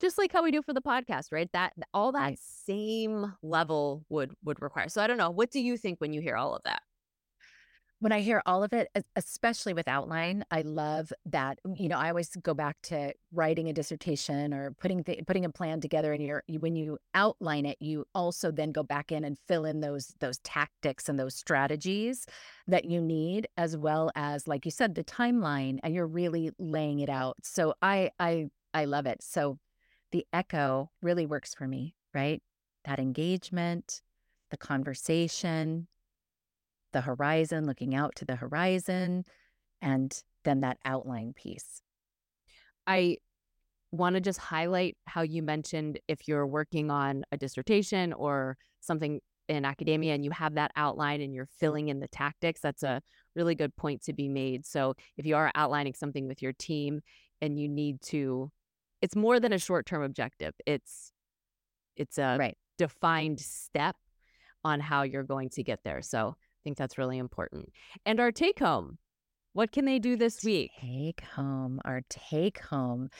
just 0.01 0.19
like 0.19 0.33
how 0.33 0.43
we 0.43 0.51
do 0.51 0.63
for 0.63 0.73
the 0.73 0.83
podcast, 0.83 1.33
right? 1.33 1.51
That 1.53 1.75
all 1.93 2.13
that 2.13 2.21
right. 2.21 2.39
same 2.41 3.35
level 3.43 4.05
would 4.09 4.35
would 4.45 4.61
require. 4.63 4.89
So 4.89 5.03
I 5.03 5.07
don't 5.07 5.19
know. 5.19 5.31
What 5.31 5.51
do 5.51 5.61
you 5.61 5.77
think 5.77 6.01
when 6.01 6.13
you 6.13 6.21
hear 6.21 6.37
all 6.37 6.55
of 6.55 6.63
that? 6.65 6.83
When 8.03 8.13
I 8.13 8.21
hear 8.21 8.41
all 8.47 8.65
of 8.65 8.73
it, 8.73 8.89
especially 9.15 9.75
with 9.75 9.87
outline, 9.87 10.43
I 10.51 10.63
love 10.63 11.13
that. 11.27 11.59
Mm, 11.67 11.79
you 11.79 11.87
know, 11.91 11.99
I 11.99 12.09
always 12.09 12.31
go 12.37 12.55
back 12.55 12.79
to 12.85 13.13
writing 13.31 13.69
a 13.69 13.75
dissertation 13.75 14.55
or 14.55 14.71
putting 14.81 15.03
the, 15.03 15.21
putting 15.27 15.45
a 15.45 15.51
plan 15.51 15.83
together. 15.83 16.15
And 16.15 16.25
you're, 16.25 16.43
you, 16.47 16.61
when 16.61 16.77
you 16.77 16.97
outline 17.13 17.67
it, 17.67 17.77
you 17.79 18.07
also 18.15 18.51
then 18.51 18.73
go 18.73 18.83
back 18.83 19.13
in 19.13 19.23
and 19.23 19.37
fill 19.47 19.67
in 19.67 19.81
those 19.81 20.15
those 20.19 20.39
tactics 20.39 21.11
and 21.11 21.21
those 21.21 21.35
strategies 21.35 22.25
that 22.67 22.87
you 22.87 23.03
need, 23.03 23.49
as 23.59 23.77
well 23.77 24.11
as, 24.15 24.49
like 24.49 24.65
you 24.65 24.71
said, 24.71 24.95
the 24.95 25.05
timeline. 25.05 25.79
And 25.83 25.95
you're 25.95 26.07
really 26.07 26.53
laying 26.59 27.01
it 27.01 27.11
out. 27.11 27.37
So 27.43 27.75
I 27.83 28.13
I 28.19 28.47
I 28.73 28.87
love 28.87 29.05
it. 29.05 29.23
So 29.23 29.59
the 30.13 30.27
echo 30.33 30.91
really 31.03 31.27
works 31.27 31.55
for 31.55 31.67
me, 31.67 31.95
right? 32.15 32.43
That 32.85 32.99
engagement, 32.99 34.03
the 34.51 34.57
conversation, 34.57 35.87
the 36.93 37.01
horizon, 37.01 37.67
looking 37.67 37.95
out 37.95 38.17
to 38.17 38.25
the 38.25 38.37
horizon, 38.37 39.25
and 39.81 40.23
then 40.45 40.61
that 40.61 40.79
outline 40.85 41.33
piece. 41.35 41.83
I 42.87 43.19
want 43.93 44.15
to 44.15 44.21
just 44.21 44.39
highlight 44.39 44.97
how 45.07 45.23
you 45.23 45.43
mentioned 45.43 46.01
if 46.09 46.27
you're 46.29 46.47
working 46.47 46.91
on 46.91 47.25
a 47.33 47.37
dissertation 47.37 48.13
or 48.13 48.57
something 48.81 49.21
in 49.49 49.65
academia 49.65 50.15
and 50.15 50.25
you 50.25 50.31
have 50.31 50.55
that 50.55 50.71
outline 50.77 51.21
and 51.21 51.35
you're 51.35 51.49
filling 51.59 51.89
in 51.89 52.01
the 52.01 52.09
tactics, 52.09 52.61
that's 52.61 52.83
a 52.83 53.03
really 53.35 53.55
good 53.55 53.75
point 53.77 54.03
to 54.03 54.13
be 54.13 54.29
made. 54.29 54.65
So 54.65 54.95
if 55.17 55.27
you 55.27 55.37
are 55.37 55.51
outlining 55.55 55.95
something 55.95 56.29
with 56.29 56.41
your 56.41 56.53
team 56.53 57.01
and 57.41 57.59
you 57.59 57.69
need 57.69 58.01
to 58.03 58.51
it's 59.03 59.17
more 59.17 59.41
than 59.41 59.53
a 59.53 59.59
short-term 59.59 60.03
objective. 60.03 60.55
It's 60.67 61.13
it's 61.97 62.19
a 62.19 62.37
right. 62.39 62.57
defined 62.79 63.41
step 63.41 63.97
on 64.65 64.81
how 64.81 65.03
you're 65.03 65.23
going 65.23 65.51
to 65.51 65.63
get 65.63 65.85
there. 65.85 66.03
So 66.03 66.29
I 66.29 66.61
think 66.65 66.77
that's 66.77 66.99
really 66.99 67.19
important. 67.19 67.71
And 68.07 68.21
our 68.21 68.33
take 68.33 68.59
home, 68.59 68.99
what 69.53 69.73
can 69.73 69.85
they 69.85 69.99
do 69.99 70.17
this 70.17 70.45
week? 70.45 70.71
Take 70.81 71.21
home, 71.21 71.81
our 71.85 72.03
take 72.09 72.61
home. 72.61 73.11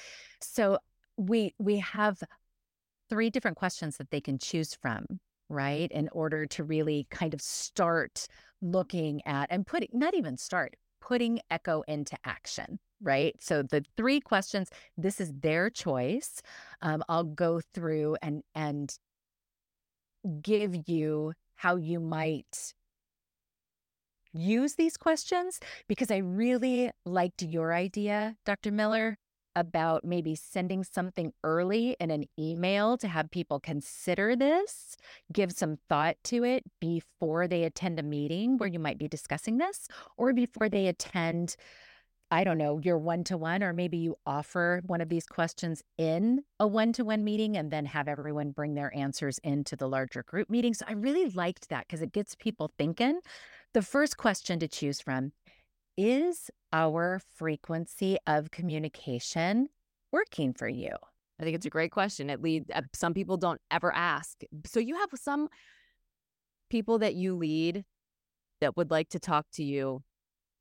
So 0.41 0.79
we 1.17 1.55
we 1.59 1.79
have 1.79 2.23
three 3.09 3.31
different 3.31 3.57
questions 3.57 3.97
that 3.97 4.11
they 4.11 4.21
can 4.21 4.39
choose 4.39 4.75
from, 4.75 5.05
right? 5.49 5.91
In 5.91 6.09
order 6.13 6.47
to 6.47 6.65
really 6.65 7.07
kind 7.11 7.35
of 7.35 7.41
start 7.41 8.27
looking 8.63 9.21
at 9.27 9.49
and 9.51 9.67
putting 9.67 9.89
not 9.93 10.15
even 10.15 10.37
start, 10.37 10.77
putting 11.01 11.41
echo 11.51 11.83
into 11.89 12.17
action 12.25 12.79
right? 13.01 13.35
So 13.41 13.63
the 13.63 13.85
three 13.97 14.21
questions, 14.21 14.71
this 14.97 15.21
is 15.21 15.33
their 15.33 15.71
choice. 15.71 16.43
Um, 16.83 17.03
I'll 17.09 17.25
go 17.25 17.61
through 17.75 18.17
and 18.23 18.43
and 18.55 18.95
give 20.43 20.89
you 20.89 21.33
how 21.55 21.77
you 21.77 22.01
might 22.01 22.75
use 24.33 24.75
these 24.75 24.97
questions 24.97 25.59
because 25.89 26.11
I 26.11 26.19
really 26.19 26.91
liked 27.05 27.43
your 27.43 27.75
idea, 27.75 28.37
Dr. 28.45 28.71
Miller, 28.71 29.19
about 29.57 30.05
maybe 30.05 30.35
sending 30.35 30.85
something 30.85 31.33
early 31.43 31.97
in 31.99 32.11
an 32.11 32.25
email 32.39 32.97
to 32.99 33.09
have 33.09 33.31
people 33.31 33.59
consider 33.59 34.37
this, 34.37 34.97
give 35.33 35.53
some 35.53 35.77
thought 35.89 36.17
to 36.25 36.45
it 36.45 36.63
before 36.81 37.49
they 37.49 37.65
attend 37.65 37.99
a 37.99 38.03
meeting 38.03 38.59
where 38.59 38.69
you 38.69 38.79
might 38.79 38.99
be 38.99 39.09
discussing 39.09 39.59
this, 39.59 39.89
or 40.17 40.33
before 40.33 40.69
they 40.69 40.87
attend 40.87 41.57
I 42.33 42.45
don't 42.45 42.59
know, 42.59 42.79
your 42.79 42.97
one 42.97 43.25
to 43.25 43.37
one, 43.37 43.63
or 43.63 43.73
maybe 43.73 43.99
you 43.99 44.17
offer 44.25 44.83
one 44.87 45.01
of 45.01 45.09
these 45.09 45.27
questions 45.27 45.83
in 45.99 46.43
a 46.61 46.67
one 46.67 46.93
to 46.93 47.05
one 47.05 47.25
meeting 47.25 47.57
and 47.57 47.73
then 47.73 47.87
have 47.87 48.07
everyone 48.07 48.53
bring 48.53 48.75
their 48.75 48.95
answers 48.97 49.39
into 49.43 49.75
the 49.75 49.89
larger 49.89 50.23
group 50.23 50.49
meeting. 50.49 50.73
So 50.73 50.85
I 50.89 50.93
really 50.93 51.29
liked 51.31 51.69
that 51.71 51.89
because 51.89 52.03
it 52.03 52.13
gets 52.13 52.37
people 52.37 52.71
thinking. 52.79 53.19
The 53.75 53.83
first 53.83 54.17
question 54.17 54.61
to 54.61 54.69
choose 54.69 55.01
from 55.01 55.33
is 55.97 56.51
our 56.73 57.21
frequency 57.35 58.17
of 58.29 58.53
communication 58.53 59.69
working 60.13 60.53
for 60.53 60.69
you? 60.69 60.93
I 61.41 61.43
think 61.43 61.57
it's 61.57 61.67
a 61.67 61.71
great 61.71 61.91
question. 61.91 62.31
It 62.31 62.41
leads, 62.41 62.71
uh, 62.73 62.83
some 62.95 63.13
people 63.13 63.39
don't 63.39 63.61
ever 63.71 63.93
ask. 63.93 64.43
So 64.67 64.79
you 64.79 64.97
have 64.97 65.11
some 65.17 65.49
people 66.69 67.01
that 67.01 67.15
you 67.15 67.35
lead 67.35 67.85
that 68.61 68.77
would 68.77 68.91
like 68.91 69.09
to 69.11 69.19
talk 69.19 69.47
to 69.55 69.65
you 69.65 70.03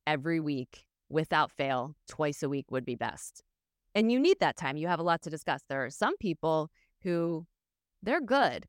every 0.08 0.40
week 0.40 0.86
without 1.10 1.52
fail, 1.52 1.96
twice 2.08 2.44
a 2.44 2.50
week 2.50 2.72
would 2.72 2.86
be 2.86 2.96
best. 2.96 3.44
And 3.96 4.12
you 4.12 4.20
need 4.20 4.38
that 4.40 4.58
time. 4.58 4.78
You 4.78 4.88
have 4.88 5.00
a 5.00 5.04
lot 5.04 5.22
to 5.24 5.30
discuss. 5.30 5.62
There 5.68 5.84
are 5.84 5.90
some 5.90 6.16
people 6.18 6.70
who 7.04 7.46
they're 8.04 8.22
good 8.22 8.68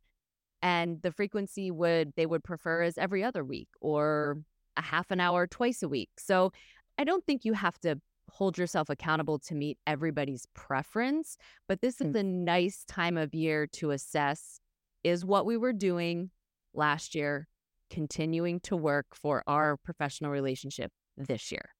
and 0.62 1.00
the 1.02 1.12
frequency 1.12 1.70
would 1.70 2.12
they 2.16 2.26
would 2.26 2.44
prefer 2.44 2.82
is 2.82 2.98
every 2.98 3.22
other 3.24 3.44
week 3.44 3.68
or 3.80 4.42
a 4.76 4.82
half 4.82 5.10
an 5.10 5.20
hour 5.20 5.46
twice 5.46 5.82
a 5.82 5.88
week. 5.88 6.10
So 6.18 6.52
I 6.98 7.04
don't 7.04 7.24
think 7.24 7.44
you 7.44 7.52
have 7.54 7.78
to 7.80 8.00
hold 8.30 8.58
yourself 8.58 8.88
accountable 8.88 9.38
to 9.40 9.54
meet 9.54 9.78
everybody's 9.86 10.46
preference, 10.54 11.36
but 11.66 11.80
this 11.80 12.00
is 12.00 12.14
mm. 12.14 12.20
a 12.20 12.22
nice 12.22 12.84
time 12.86 13.16
of 13.16 13.34
year 13.34 13.66
to 13.66 13.90
assess 13.90 14.60
is 15.02 15.24
what 15.24 15.46
we 15.46 15.56
were 15.56 15.72
doing 15.72 16.30
last 16.74 17.14
year 17.14 17.48
continuing 17.88 18.60
to 18.60 18.76
work 18.76 19.06
for 19.14 19.42
our 19.46 19.76
professional 19.76 20.30
relationship 20.30 20.92
this 21.16 21.50
year 21.50 21.70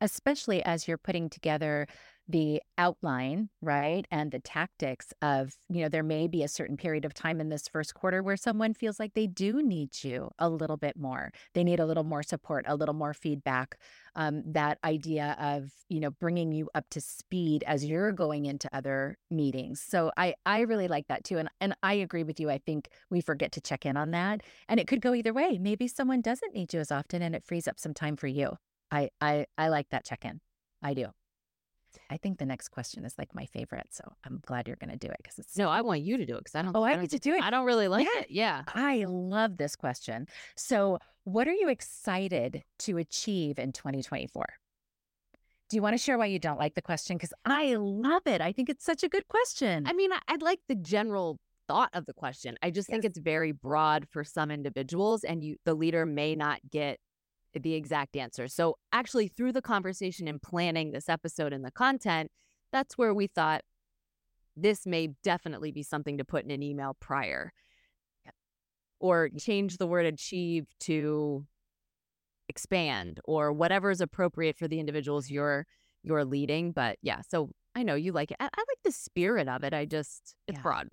especially 0.00 0.62
as 0.64 0.86
you're 0.86 0.98
putting 0.98 1.28
together 1.28 1.86
the 2.28 2.60
outline, 2.76 3.48
right? 3.62 4.06
And 4.10 4.32
the 4.32 4.40
tactics 4.40 5.12
of, 5.22 5.56
you 5.68 5.82
know, 5.82 5.88
there 5.88 6.02
may 6.02 6.26
be 6.26 6.42
a 6.42 6.48
certain 6.48 6.76
period 6.76 7.04
of 7.04 7.14
time 7.14 7.40
in 7.40 7.50
this 7.50 7.68
first 7.68 7.94
quarter 7.94 8.22
where 8.22 8.36
someone 8.36 8.74
feels 8.74 8.98
like 8.98 9.14
they 9.14 9.28
do 9.28 9.62
need 9.62 10.02
you 10.02 10.30
a 10.38 10.48
little 10.48 10.76
bit 10.76 10.96
more. 10.96 11.30
They 11.54 11.62
need 11.62 11.78
a 11.78 11.86
little 11.86 12.04
more 12.04 12.24
support, 12.24 12.64
a 12.66 12.74
little 12.74 12.94
more 12.94 13.14
feedback. 13.14 13.78
Um, 14.16 14.42
that 14.46 14.78
idea 14.82 15.36
of, 15.38 15.70
you 15.88 16.00
know, 16.00 16.10
bringing 16.10 16.50
you 16.50 16.68
up 16.74 16.86
to 16.90 17.00
speed 17.00 17.62
as 17.66 17.84
you're 17.84 18.12
going 18.12 18.46
into 18.46 18.68
other 18.72 19.18
meetings. 19.30 19.80
So 19.80 20.10
I, 20.16 20.34
I 20.44 20.60
really 20.60 20.88
like 20.88 21.06
that 21.08 21.22
too. 21.22 21.38
And, 21.38 21.48
and 21.60 21.76
I 21.82 21.94
agree 21.94 22.24
with 22.24 22.40
you. 22.40 22.50
I 22.50 22.58
think 22.58 22.88
we 23.08 23.20
forget 23.20 23.52
to 23.52 23.60
check 23.60 23.86
in 23.86 23.96
on 23.96 24.10
that. 24.12 24.42
And 24.68 24.80
it 24.80 24.88
could 24.88 25.00
go 25.00 25.14
either 25.14 25.32
way. 25.32 25.58
Maybe 25.58 25.86
someone 25.86 26.22
doesn't 26.22 26.54
need 26.54 26.74
you 26.74 26.80
as 26.80 26.90
often 26.90 27.22
and 27.22 27.36
it 27.36 27.44
frees 27.44 27.68
up 27.68 27.78
some 27.78 27.94
time 27.94 28.16
for 28.16 28.26
you. 28.26 28.56
I 28.90 29.10
I 29.20 29.46
I 29.56 29.68
like 29.68 29.88
that 29.90 30.04
check-in. 30.04 30.40
I 30.82 30.94
do. 30.94 31.06
I 32.10 32.16
think 32.16 32.38
the 32.38 32.46
next 32.46 32.68
question 32.68 33.04
is 33.04 33.14
like 33.18 33.34
my 33.34 33.46
favorite, 33.46 33.88
so 33.90 34.04
I'm 34.24 34.40
glad 34.44 34.66
you're 34.66 34.76
going 34.76 34.90
to 34.90 34.98
do 34.98 35.08
it 35.08 35.16
because 35.22 35.38
it's 35.38 35.56
no. 35.56 35.68
I 35.68 35.80
want 35.80 36.02
you 36.02 36.16
to 36.16 36.26
do 36.26 36.34
it 36.34 36.44
because 36.44 36.54
I 36.54 36.62
don't. 36.62 36.76
Oh, 36.76 36.82
I, 36.82 36.92
I 36.92 36.96
get 36.96 37.10
to 37.10 37.18
do 37.18 37.34
it. 37.34 37.42
I 37.42 37.50
don't 37.50 37.64
really 37.64 37.88
like 37.88 38.06
yeah. 38.06 38.20
it. 38.20 38.26
Yeah, 38.30 38.62
I 38.68 39.04
love 39.08 39.56
this 39.56 39.76
question. 39.76 40.26
So, 40.56 40.98
what 41.24 41.48
are 41.48 41.52
you 41.52 41.68
excited 41.68 42.62
to 42.80 42.98
achieve 42.98 43.58
in 43.58 43.72
2024? 43.72 44.44
Do 45.68 45.76
you 45.76 45.82
want 45.82 45.94
to 45.94 46.02
share 46.02 46.16
why 46.16 46.26
you 46.26 46.38
don't 46.38 46.58
like 46.58 46.74
the 46.74 46.82
question? 46.82 47.16
Because 47.16 47.32
I 47.44 47.74
love 47.74 48.22
it. 48.26 48.40
I 48.40 48.52
think 48.52 48.68
it's 48.68 48.84
such 48.84 49.02
a 49.02 49.08
good 49.08 49.26
question. 49.26 49.84
I 49.86 49.94
mean, 49.94 50.10
I'd 50.28 50.42
like 50.42 50.60
the 50.68 50.76
general 50.76 51.40
thought 51.66 51.90
of 51.92 52.06
the 52.06 52.12
question. 52.12 52.56
I 52.62 52.70
just 52.70 52.88
yes. 52.88 52.94
think 52.94 53.04
it's 53.04 53.18
very 53.18 53.50
broad 53.50 54.06
for 54.10 54.22
some 54.22 54.52
individuals, 54.52 55.24
and 55.24 55.42
you, 55.42 55.56
the 55.64 55.74
leader, 55.74 56.06
may 56.06 56.36
not 56.36 56.60
get 56.70 57.00
the 57.62 57.74
exact 57.74 58.16
answer. 58.16 58.48
So, 58.48 58.76
actually, 58.92 59.28
through 59.28 59.52
the 59.52 59.62
conversation 59.62 60.28
and 60.28 60.40
planning 60.40 60.92
this 60.92 61.08
episode 61.08 61.52
and 61.52 61.64
the 61.64 61.70
content, 61.70 62.30
that's 62.72 62.96
where 62.98 63.14
we 63.14 63.26
thought 63.26 63.62
this 64.56 64.86
may 64.86 65.08
definitely 65.22 65.70
be 65.72 65.82
something 65.82 66.18
to 66.18 66.24
put 66.24 66.44
in 66.44 66.50
an 66.50 66.62
email 66.62 66.96
prior. 67.00 67.52
or 68.98 69.28
change 69.38 69.76
the 69.76 69.86
word 69.86 70.06
achieve 70.06 70.66
to 70.80 71.44
expand 72.48 73.20
or 73.24 73.52
whatever 73.52 73.90
is 73.90 74.00
appropriate 74.00 74.56
for 74.56 74.66
the 74.68 74.80
individuals 74.80 75.30
you're 75.30 75.66
you're 76.02 76.24
leading. 76.24 76.72
But 76.72 76.96
yeah, 77.02 77.20
so 77.28 77.50
I 77.74 77.82
know 77.82 77.94
you 77.94 78.12
like 78.12 78.30
it. 78.30 78.38
I, 78.40 78.44
I 78.44 78.60
like 78.60 78.78
the 78.84 78.92
spirit 78.92 79.48
of 79.48 79.64
it. 79.64 79.74
I 79.74 79.84
just 79.84 80.34
it's 80.48 80.56
Yeah. 80.56 80.62
broad. 80.62 80.88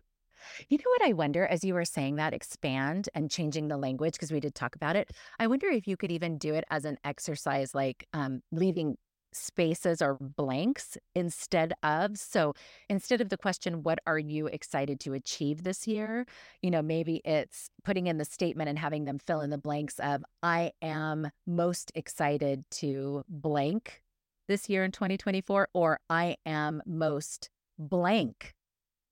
You 0.69 0.77
know 0.77 0.89
what 0.97 1.03
I 1.03 1.13
wonder 1.13 1.45
as 1.45 1.63
you 1.63 1.73
were 1.73 1.85
saying 1.85 2.15
that 2.15 2.33
expand 2.33 3.09
and 3.13 3.29
changing 3.29 3.67
the 3.67 3.77
language 3.77 4.13
because 4.13 4.31
we 4.31 4.39
did 4.39 4.55
talk 4.55 4.75
about 4.75 4.95
it. 4.95 5.12
I 5.39 5.47
wonder 5.47 5.67
if 5.67 5.88
you 5.88 5.97
could 5.97 6.12
even 6.12 6.38
do 6.38 6.53
it 6.53 6.63
as 6.69 6.85
an 6.85 6.97
exercise 7.03 7.73
like 7.73 8.07
um, 8.13 8.41
leaving 8.51 8.97
spaces 9.35 10.01
or 10.01 10.17
blanks 10.19 10.97
instead 11.15 11.73
of 11.81 12.17
so 12.17 12.53
instead 12.89 13.21
of 13.21 13.29
the 13.29 13.38
question 13.38 13.83
what 13.83 14.00
are 14.05 14.19
you 14.19 14.47
excited 14.47 15.00
to 15.00 15.13
achieve 15.13 15.63
this 15.63 15.88
year 15.88 16.25
you 16.62 16.69
know 16.69 16.81
maybe 16.81 17.21
it's 17.25 17.69
putting 17.83 18.07
in 18.07 18.17
the 18.17 18.25
statement 18.25 18.69
and 18.69 18.77
having 18.77 19.05
them 19.05 19.17
fill 19.17 19.41
in 19.41 19.50
the 19.50 19.57
blanks 19.57 20.00
of 20.00 20.23
i 20.41 20.71
am 20.81 21.29
most 21.47 21.91
excited 21.95 22.63
to 22.69 23.23
blank 23.27 24.03
this 24.47 24.69
year 24.69 24.83
in 24.83 24.91
2024 24.91 25.67
or 25.73 26.00
i 26.09 26.35
am 26.45 26.81
most 26.85 27.50
blank 27.79 28.53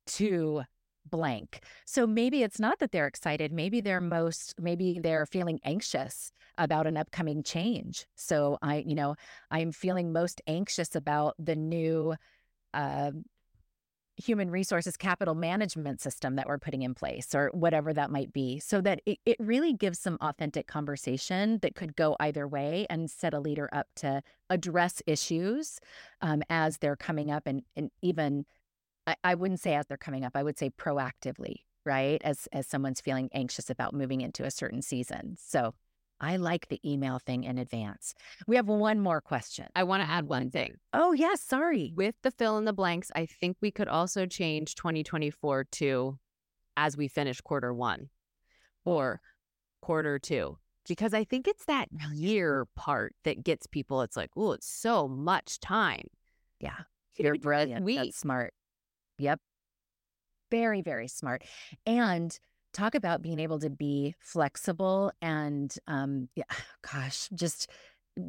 to 0.06 0.64
blank. 1.10 1.64
So 1.86 2.06
maybe 2.08 2.44
it's 2.44 2.60
not 2.60 2.80
that 2.80 2.92
they're 2.92 3.08
excited. 3.08 3.52
Maybe 3.52 3.82
they're 3.82 4.02
most, 4.02 4.56
maybe 4.60 5.00
they're 5.02 5.26
feeling 5.26 5.60
anxious 5.64 6.32
about 6.58 6.88
an 6.88 6.98
upcoming 6.98 7.44
change. 7.44 8.06
So 8.16 8.58
I, 8.62 8.84
you 8.86 8.96
know, 8.96 9.16
I'm 9.50 9.72
feeling 9.72 10.14
most 10.14 10.42
anxious 10.48 10.96
about 10.96 11.36
the 11.40 11.56
new 11.56 12.16
uh, 12.74 13.12
human 14.18 14.52
resources 14.52 14.98
capital 14.98 15.34
management 15.34 16.00
system 16.02 16.36
that 16.36 16.48
we're 16.48 16.60
putting 16.60 16.84
in 16.84 16.94
place 16.94 17.34
or 17.34 17.50
whatever 17.54 17.94
that 17.94 18.12
might 18.12 18.32
be. 18.32 18.60
So 18.60 18.82
that 18.82 19.02
it, 19.06 19.18
it 19.26 19.38
really 19.40 19.74
gives 19.74 20.00
some 20.00 20.18
authentic 20.22 20.68
conversation 20.68 21.60
that 21.62 21.76
could 21.76 21.96
go 21.96 22.16
either 22.20 22.48
way 22.48 22.86
and 22.90 23.10
set 23.10 23.34
a 23.34 23.40
leader 23.40 23.70
up 23.74 23.88
to 23.98 24.22
address 24.50 25.02
issues 25.08 25.80
um, 26.22 26.44
as 26.50 26.78
they're 26.78 26.96
coming 26.96 27.32
up 27.32 27.48
and, 27.48 27.64
and 27.76 27.90
even 28.02 28.46
I, 29.08 29.16
I 29.24 29.36
wouldn't 29.36 29.60
say 29.60 29.76
as 29.76 29.88
they're 29.88 29.98
coming 29.98 30.24
up. 30.24 30.34
I 30.36 30.44
would 30.44 30.58
say 30.58 30.70
proactively, 30.70 31.58
right? 31.86 32.22
As 32.24 32.48
as 32.52 32.68
someone's 32.68 33.02
feeling 33.02 33.30
anxious 33.34 33.70
about 33.70 33.94
moving 33.94 34.22
into 34.22 34.44
a 34.44 34.52
certain 34.52 34.82
season. 34.82 35.36
So 35.40 35.74
I 36.20 36.38
like 36.38 36.68
the 36.68 36.80
email 36.90 37.18
thing 37.18 37.44
in 37.44 37.58
advance. 37.58 38.14
We 38.46 38.56
have 38.56 38.68
one 38.68 39.00
more 39.00 39.22
question. 39.22 39.66
I 39.76 39.84
want 39.84 40.04
to 40.04 40.10
add 40.10 40.28
one 40.28 40.52
thing. 40.52 40.76
Oh 40.94 41.14
yes, 41.14 41.42
sorry. 41.42 41.94
With 41.96 42.16
the 42.22 42.32
fill 42.32 42.60
in 42.60 42.66
the 42.66 42.74
blanks, 42.74 43.12
I 43.16 43.26
think 43.26 43.58
we 43.60 43.72
could 43.72 43.88
also 43.88 44.28
change 44.28 44.76
2024 44.76 45.64
to 45.64 46.20
as 46.78 46.96
we 46.96 47.08
finish 47.08 47.42
quarter 47.42 47.74
one 47.74 48.10
or 48.86 49.20
quarter 49.82 50.20
two. 50.20 50.58
Because 50.88 51.14
I 51.14 51.24
think 51.24 51.48
it's 51.48 51.66
that 51.66 51.90
year 52.14 52.68
part 52.76 53.16
that 53.24 53.44
gets 53.44 53.68
people. 53.68 54.02
It's 54.02 54.18
like, 54.18 54.32
oh, 54.36 54.52
it's 54.54 54.68
so 54.68 55.08
much 55.08 55.60
time. 55.60 56.06
Yeah, 56.60 56.78
you're 57.18 57.36
brilliant. 57.40 57.84
Sweet. 57.84 57.96
That's 57.98 58.18
smart. 58.18 58.54
Yep. 59.22 59.40
Very, 60.50 60.82
very 60.82 61.08
smart. 61.08 61.44
And 61.86 62.38
talk 62.74 62.96
about 62.96 63.22
being 63.22 63.40
able 63.40 63.60
to 63.60 63.70
be 63.70 64.16
flexible 64.20 65.12
and 65.22 65.74
um 65.88 66.30
yeah, 66.36 66.44
gosh, 66.94 67.30
just 67.34 67.70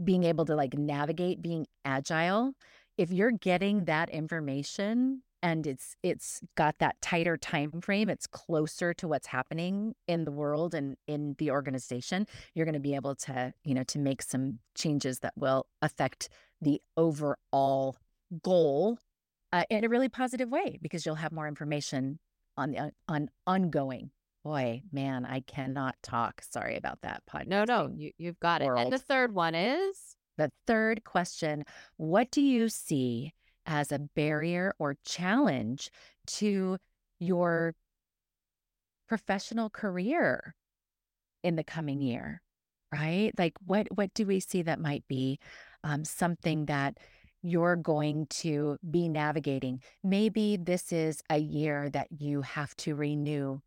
being 0.05 0.25
able 0.25 0.45
to 0.47 0.55
like 0.55 0.75
navigate 0.75 1.43
being 1.43 1.67
agile. 1.85 2.53
If 2.99 3.11
you're 3.11 3.33
getting 3.33 3.85
that 3.87 4.11
information 4.11 5.23
and 5.43 5.67
it's 5.67 5.97
it's 6.03 6.41
got 6.57 6.79
that 6.79 7.01
tighter 7.01 7.37
time 7.37 7.81
frame, 7.81 8.09
it's 8.09 8.27
closer 8.27 8.95
to 8.95 9.09
what's 9.09 9.27
happening 9.29 9.95
in 10.07 10.25
the 10.25 10.31
world 10.33 10.75
and 10.75 10.97
in 11.09 11.35
the 11.39 11.51
organization, 11.51 12.27
you're 12.55 12.67
going 12.67 12.75
to 12.75 12.81
be 12.81 12.95
able 12.95 13.17
to, 13.17 13.53
you 13.65 13.75
know, 13.75 13.85
to 13.85 13.99
make 13.99 14.23
some 14.23 14.59
changes 14.77 15.21
that 15.21 15.33
will 15.37 15.67
affect 15.83 16.29
the 16.61 16.81
overall 16.97 17.97
goal 18.43 18.99
uh, 19.53 19.65
in 19.71 19.85
a 19.85 19.89
really 19.89 20.09
positive 20.09 20.51
way 20.51 20.79
because 20.83 21.05
you'll 21.05 21.15
have 21.15 21.33
more 21.33 21.47
information 21.47 22.19
on 22.57 22.73
the 22.73 22.93
on 23.09 23.29
ongoing. 23.47 24.11
Boy, 24.45 24.83
man, 24.91 25.25
I 25.25 25.41
cannot 25.41 25.95
talk. 26.03 26.43
Sorry 26.51 26.77
about 26.77 27.01
that 27.03 27.23
podcast. 27.33 27.47
No, 27.47 27.65
no, 27.65 27.91
you, 27.95 28.11
you've 28.19 28.41
got 28.41 28.61
it. 28.61 28.69
And 28.77 28.93
the 28.93 28.99
third 28.99 29.33
one 29.33 29.55
is 29.55 30.17
The 30.37 30.51
third 30.67 31.05
question 31.05 31.65
What 31.97 32.31
do 32.31 32.41
you 32.41 32.69
see 32.69 33.35
as 33.67 33.93
a 33.93 34.01
barrier 34.01 34.75
or 34.79 34.97
challenge 35.05 35.91
to 36.27 36.79
your 37.21 37.75
professional 39.09 39.71
career 39.71 40.57
in 41.45 41.55
the 41.57 41.65
coming 41.65 42.01
year? 42.01 42.43
Right? 42.93 43.33
Like, 43.39 43.55
what, 43.65 43.87
what 43.95 44.13
do 44.13 44.27
we 44.27 44.41
see 44.41 44.63
that 44.63 44.81
might 44.81 45.05
be 45.09 45.39
um, 45.85 46.05
something 46.05 46.67
that 46.67 46.99
you're 47.43 47.77
going 47.77 48.27
to 48.27 48.79
be 48.91 49.09
navigating? 49.09 49.83
Maybe 50.03 50.57
this 50.57 50.93
is 50.93 51.23
a 51.31 51.39
year 51.39 51.91
that 51.91 52.09
you 52.11 52.43
have 52.43 52.75
to 52.77 52.95
renew 52.95 53.61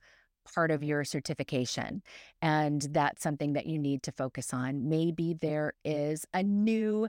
part 0.53 0.71
of 0.71 0.83
your 0.83 1.03
certification 1.03 2.03
and 2.41 2.81
that's 2.91 3.23
something 3.23 3.53
that 3.53 3.65
you 3.65 3.79
need 3.79 4.03
to 4.03 4.11
focus 4.11 4.53
on. 4.53 4.87
Maybe 4.87 5.35
there 5.39 5.73
is 5.83 6.25
a 6.33 6.43
new 6.43 7.07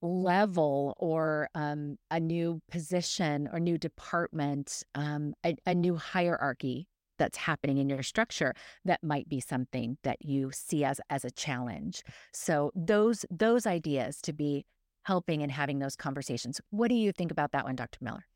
level 0.00 0.94
or 0.98 1.48
um, 1.54 1.98
a 2.10 2.20
new 2.20 2.60
position 2.70 3.48
or 3.52 3.58
new 3.58 3.78
department, 3.78 4.84
um, 4.94 5.34
a, 5.44 5.56
a 5.66 5.74
new 5.74 5.96
hierarchy 5.96 6.86
that's 7.18 7.36
happening 7.36 7.78
in 7.78 7.88
your 7.88 8.02
structure 8.02 8.54
that 8.84 9.02
might 9.02 9.28
be 9.28 9.40
something 9.40 9.98
that 10.04 10.24
you 10.24 10.50
see 10.52 10.84
as 10.84 11.00
as 11.10 11.24
a 11.24 11.30
challenge. 11.30 12.02
So 12.32 12.70
those 12.74 13.26
those 13.28 13.66
ideas 13.66 14.20
to 14.22 14.32
be 14.32 14.64
helping 15.08 15.42
and 15.42 15.50
having 15.50 15.78
those 15.78 15.96
conversations. 15.96 16.60
What 16.68 16.88
do 16.88 16.94
you 16.94 17.12
think 17.12 17.30
about 17.30 17.52
that 17.52 17.64
one, 17.64 17.76
Dr. 17.76 17.98
Miller? 18.02 18.26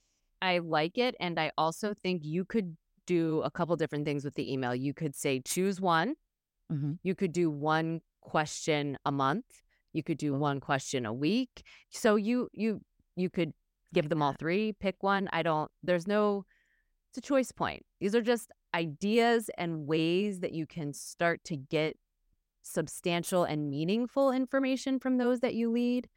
I 0.41 0.59
like 0.59 0.97
it. 0.97 1.15
And 1.21 1.39
I 1.39 1.53
also 1.59 1.93
think 2.03 2.25
you 2.25 2.47
could 2.47 2.79
do 3.07 3.43
a 3.43 3.51
couple 3.51 3.77
different 3.77 4.07
things 4.07 4.25
with 4.25 4.35
the 4.37 4.51
email. 4.51 4.75
You 4.75 4.95
could 4.95 5.15
say, 5.15 5.41
choose 5.41 5.83
one. 5.83 6.15
Mm-hmm. 6.73 6.93
You 7.03 7.15
could 7.15 7.33
do 7.33 7.51
one 7.51 8.01
question 8.23 8.97
a 9.05 9.13
month. 9.13 9.45
You 9.93 10.03
could 10.03 10.17
do 10.17 10.33
one 10.33 10.61
question 10.61 11.05
a 11.05 11.13
week. 11.13 11.63
So 11.91 12.17
you 12.17 12.49
you 12.55 12.81
you 13.17 13.29
could 13.29 13.53
give 13.93 14.09
them 14.09 14.23
all 14.23 14.33
three, 14.33 14.73
pick 14.73 15.03
one. 15.03 15.29
I 15.31 15.43
don't 15.43 15.71
there's 15.83 16.07
no 16.07 16.47
it's 17.11 17.19
a 17.19 17.21
choice 17.21 17.53
point. 17.53 17.85
These 18.01 18.15
are 18.15 18.23
just 18.23 18.51
ideas 18.75 19.51
and 19.59 19.87
ways 19.87 20.41
that 20.41 20.53
you 20.53 20.67
can 20.67 20.95
start 20.95 21.45
to 21.45 21.57
get 21.57 21.99
substantial 22.63 23.45
and 23.45 23.69
meaningful 23.69 24.33
information 24.33 24.99
from 24.99 25.19
those 25.19 25.41
that 25.41 25.55
you 25.55 25.71
lead. 25.71 26.09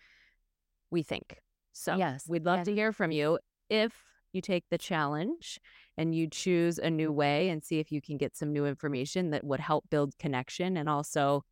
We 0.91 1.03
think. 1.03 1.39
So 1.73 1.95
Yes, 1.97 2.25
we'd 2.27 2.45
love 2.45 2.59
yes. 2.59 2.65
to 2.67 2.73
hear 2.73 2.91
from 2.91 3.11
you 3.11 3.39
if 3.69 3.93
you 4.31 4.41
take 4.41 4.65
the 4.69 4.77
challenge 4.77 5.59
and 5.97 6.13
you 6.13 6.27
choose 6.29 6.77
a 6.77 6.89
new 6.89 7.11
way 7.11 7.49
and 7.49 7.63
see 7.63 7.79
if 7.79 7.91
you 7.91 8.01
can 8.01 8.17
get 8.17 8.35
some 8.35 8.51
new 8.51 8.65
information 8.65 9.31
that 9.31 9.43
would 9.43 9.59
help 9.59 9.89
build 9.89 10.17
connection 10.17 10.77
and 10.77 10.89
also 10.89 11.43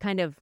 kind 0.00 0.20
of 0.20 0.38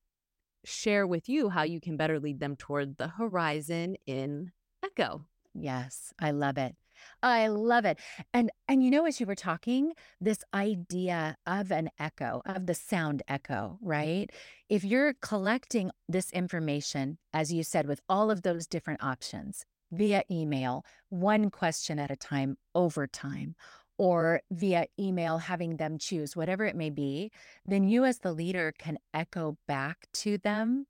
share 0.64 1.06
with 1.06 1.28
you 1.28 1.48
how 1.48 1.62
you 1.62 1.80
can 1.80 1.96
better 1.96 2.20
lead 2.20 2.40
them 2.40 2.56
toward 2.56 2.96
the 2.96 3.08
horizon 3.08 3.96
in 4.06 4.52
Echo. 4.84 5.26
Yes, 5.54 6.12
I 6.20 6.30
love 6.30 6.58
it. 6.58 6.76
I 7.22 7.48
love 7.48 7.84
it. 7.84 7.98
And 8.32 8.50
and 8.66 8.82
you 8.82 8.90
know 8.90 9.06
as 9.06 9.20
you 9.20 9.26
were 9.26 9.34
talking, 9.34 9.92
this 10.20 10.42
idea 10.54 11.36
of 11.46 11.70
an 11.70 11.90
echo, 11.98 12.42
of 12.46 12.66
the 12.66 12.74
sound 12.74 13.22
echo, 13.28 13.76
mm-hmm. 13.76 13.88
right? 13.88 14.30
If 14.68 14.84
you're 14.84 15.14
collecting 15.14 15.90
this 16.08 16.30
information 16.32 17.18
as 17.32 17.52
you 17.52 17.62
said 17.62 17.86
with 17.86 18.00
all 18.08 18.30
of 18.30 18.42
those 18.42 18.66
different 18.66 19.02
options 19.02 19.64
via 19.90 20.22
email, 20.30 20.84
one 21.08 21.50
question 21.50 21.98
at 21.98 22.10
a 22.10 22.16
time 22.16 22.56
over 22.74 23.06
time 23.06 23.54
or 23.98 24.42
via 24.50 24.86
email 24.98 25.38
having 25.38 25.76
them 25.76 25.98
choose 25.98 26.36
whatever 26.36 26.64
it 26.64 26.76
may 26.76 26.90
be, 26.90 27.32
then 27.66 27.88
you 27.88 28.04
as 28.04 28.18
the 28.18 28.32
leader 28.32 28.72
can 28.78 28.98
echo 29.12 29.58
back 29.66 30.06
to 30.12 30.38
them 30.38 30.86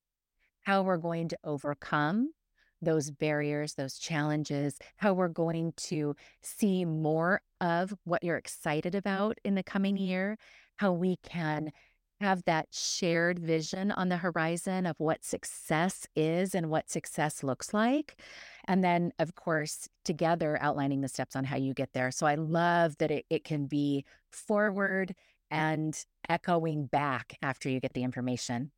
how 0.62 0.82
we're 0.82 0.98
going 0.98 1.28
to 1.28 1.38
overcome 1.42 2.30
those 2.80 3.10
barriers, 3.10 3.74
those 3.74 3.98
challenges, 3.98 4.78
how 4.96 5.12
we're 5.12 5.28
going 5.28 5.72
to 5.76 6.14
see 6.42 6.84
more 6.84 7.40
of 7.60 7.94
what 8.04 8.22
you're 8.22 8.36
excited 8.36 8.94
about 8.94 9.38
in 9.44 9.54
the 9.54 9.62
coming 9.62 9.96
year, 9.96 10.38
how 10.76 10.92
we 10.92 11.16
can 11.22 11.72
have 12.20 12.44
that 12.44 12.66
shared 12.72 13.38
vision 13.38 13.92
on 13.92 14.08
the 14.08 14.16
horizon 14.16 14.86
of 14.86 14.96
what 14.98 15.24
success 15.24 16.06
is 16.16 16.54
and 16.54 16.68
what 16.68 16.90
success 16.90 17.44
looks 17.44 17.72
like. 17.72 18.20
And 18.66 18.82
then, 18.82 19.12
of 19.18 19.34
course, 19.36 19.88
together 20.04 20.58
outlining 20.60 21.00
the 21.00 21.08
steps 21.08 21.36
on 21.36 21.44
how 21.44 21.56
you 21.56 21.74
get 21.74 21.92
there. 21.92 22.10
So 22.10 22.26
I 22.26 22.34
love 22.34 22.96
that 22.98 23.10
it, 23.10 23.24
it 23.30 23.44
can 23.44 23.66
be 23.66 24.04
forward 24.32 25.14
and 25.50 25.96
echoing 26.28 26.86
back 26.86 27.38
after 27.40 27.68
you 27.68 27.80
get 27.80 27.94
the 27.94 28.02
information. 28.02 28.72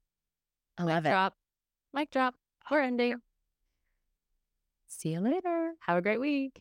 I 0.76 0.84
love 0.84 1.04
Mic 1.04 1.06
it. 1.06 1.14
drop. 1.14 1.34
Mic 1.94 2.10
drop. 2.10 2.34
We're 2.70 2.82
ending. 2.82 3.20
See 4.92 5.10
you 5.10 5.20
later. 5.20 5.74
Have 5.86 5.96
a 5.96 6.02
great 6.02 6.20
week. 6.20 6.60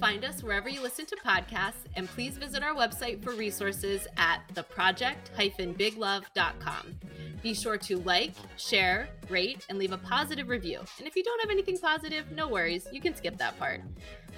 Find 0.00 0.24
us 0.24 0.42
wherever 0.42 0.68
you 0.68 0.82
listen 0.82 1.06
to 1.06 1.16
podcasts, 1.16 1.86
and 1.94 2.08
please 2.08 2.36
visit 2.36 2.60
our 2.62 2.74
website 2.74 3.22
for 3.22 3.32
resources 3.32 4.06
at 4.16 4.42
theproject-biglove.com. 4.54 7.00
Be 7.42 7.54
sure 7.54 7.78
to 7.78 7.96
like, 7.98 8.32
share, 8.56 9.08
rate, 9.28 9.64
and 9.68 9.78
leave 9.78 9.92
a 9.92 9.98
positive 9.98 10.48
review. 10.48 10.80
And 10.98 11.06
if 11.06 11.14
you 11.16 11.22
don't 11.22 11.40
have 11.40 11.50
anything 11.50 11.78
positive, 11.78 12.32
no 12.32 12.48
worries, 12.48 12.88
you 12.92 13.00
can 13.00 13.14
skip 13.14 13.38
that 13.38 13.56
part. 13.58 13.82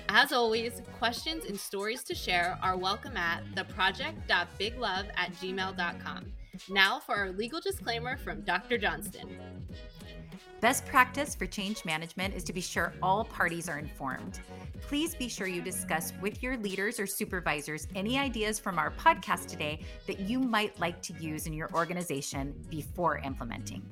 As 0.08 0.32
always, 0.32 0.82
questions 0.98 1.44
and 1.46 1.58
stories 1.58 2.04
to 2.04 2.14
share 2.14 2.58
are 2.62 2.76
welcome 2.76 3.16
at 3.16 3.42
theproject.biglove 3.54 5.06
at 5.16 5.32
gmail.com. 5.35 6.32
Now 6.68 7.00
for 7.00 7.16
our 7.16 7.30
legal 7.30 7.60
disclaimer 7.60 8.16
from 8.16 8.42
Dr. 8.42 8.78
Johnston. 8.78 9.38
Best 10.60 10.86
practice 10.86 11.34
for 11.34 11.46
change 11.46 11.84
management 11.84 12.34
is 12.34 12.44
to 12.44 12.52
be 12.52 12.60
sure 12.60 12.92
all 13.02 13.24
parties 13.24 13.68
are 13.68 13.78
informed. 13.78 14.38
Please 14.82 15.14
be 15.14 15.28
sure 15.28 15.48
you 15.48 15.60
discuss 15.60 16.12
with 16.20 16.42
your 16.42 16.56
leaders 16.56 17.00
or 17.00 17.06
supervisors 17.06 17.88
any 17.96 18.18
ideas 18.18 18.60
from 18.60 18.78
our 18.78 18.92
podcast 18.92 19.48
today 19.48 19.80
that 20.06 20.20
you 20.20 20.38
might 20.38 20.78
like 20.78 21.02
to 21.02 21.14
use 21.14 21.46
in 21.46 21.52
your 21.52 21.68
organization 21.74 22.54
before 22.70 23.18
implementing. 23.18 23.82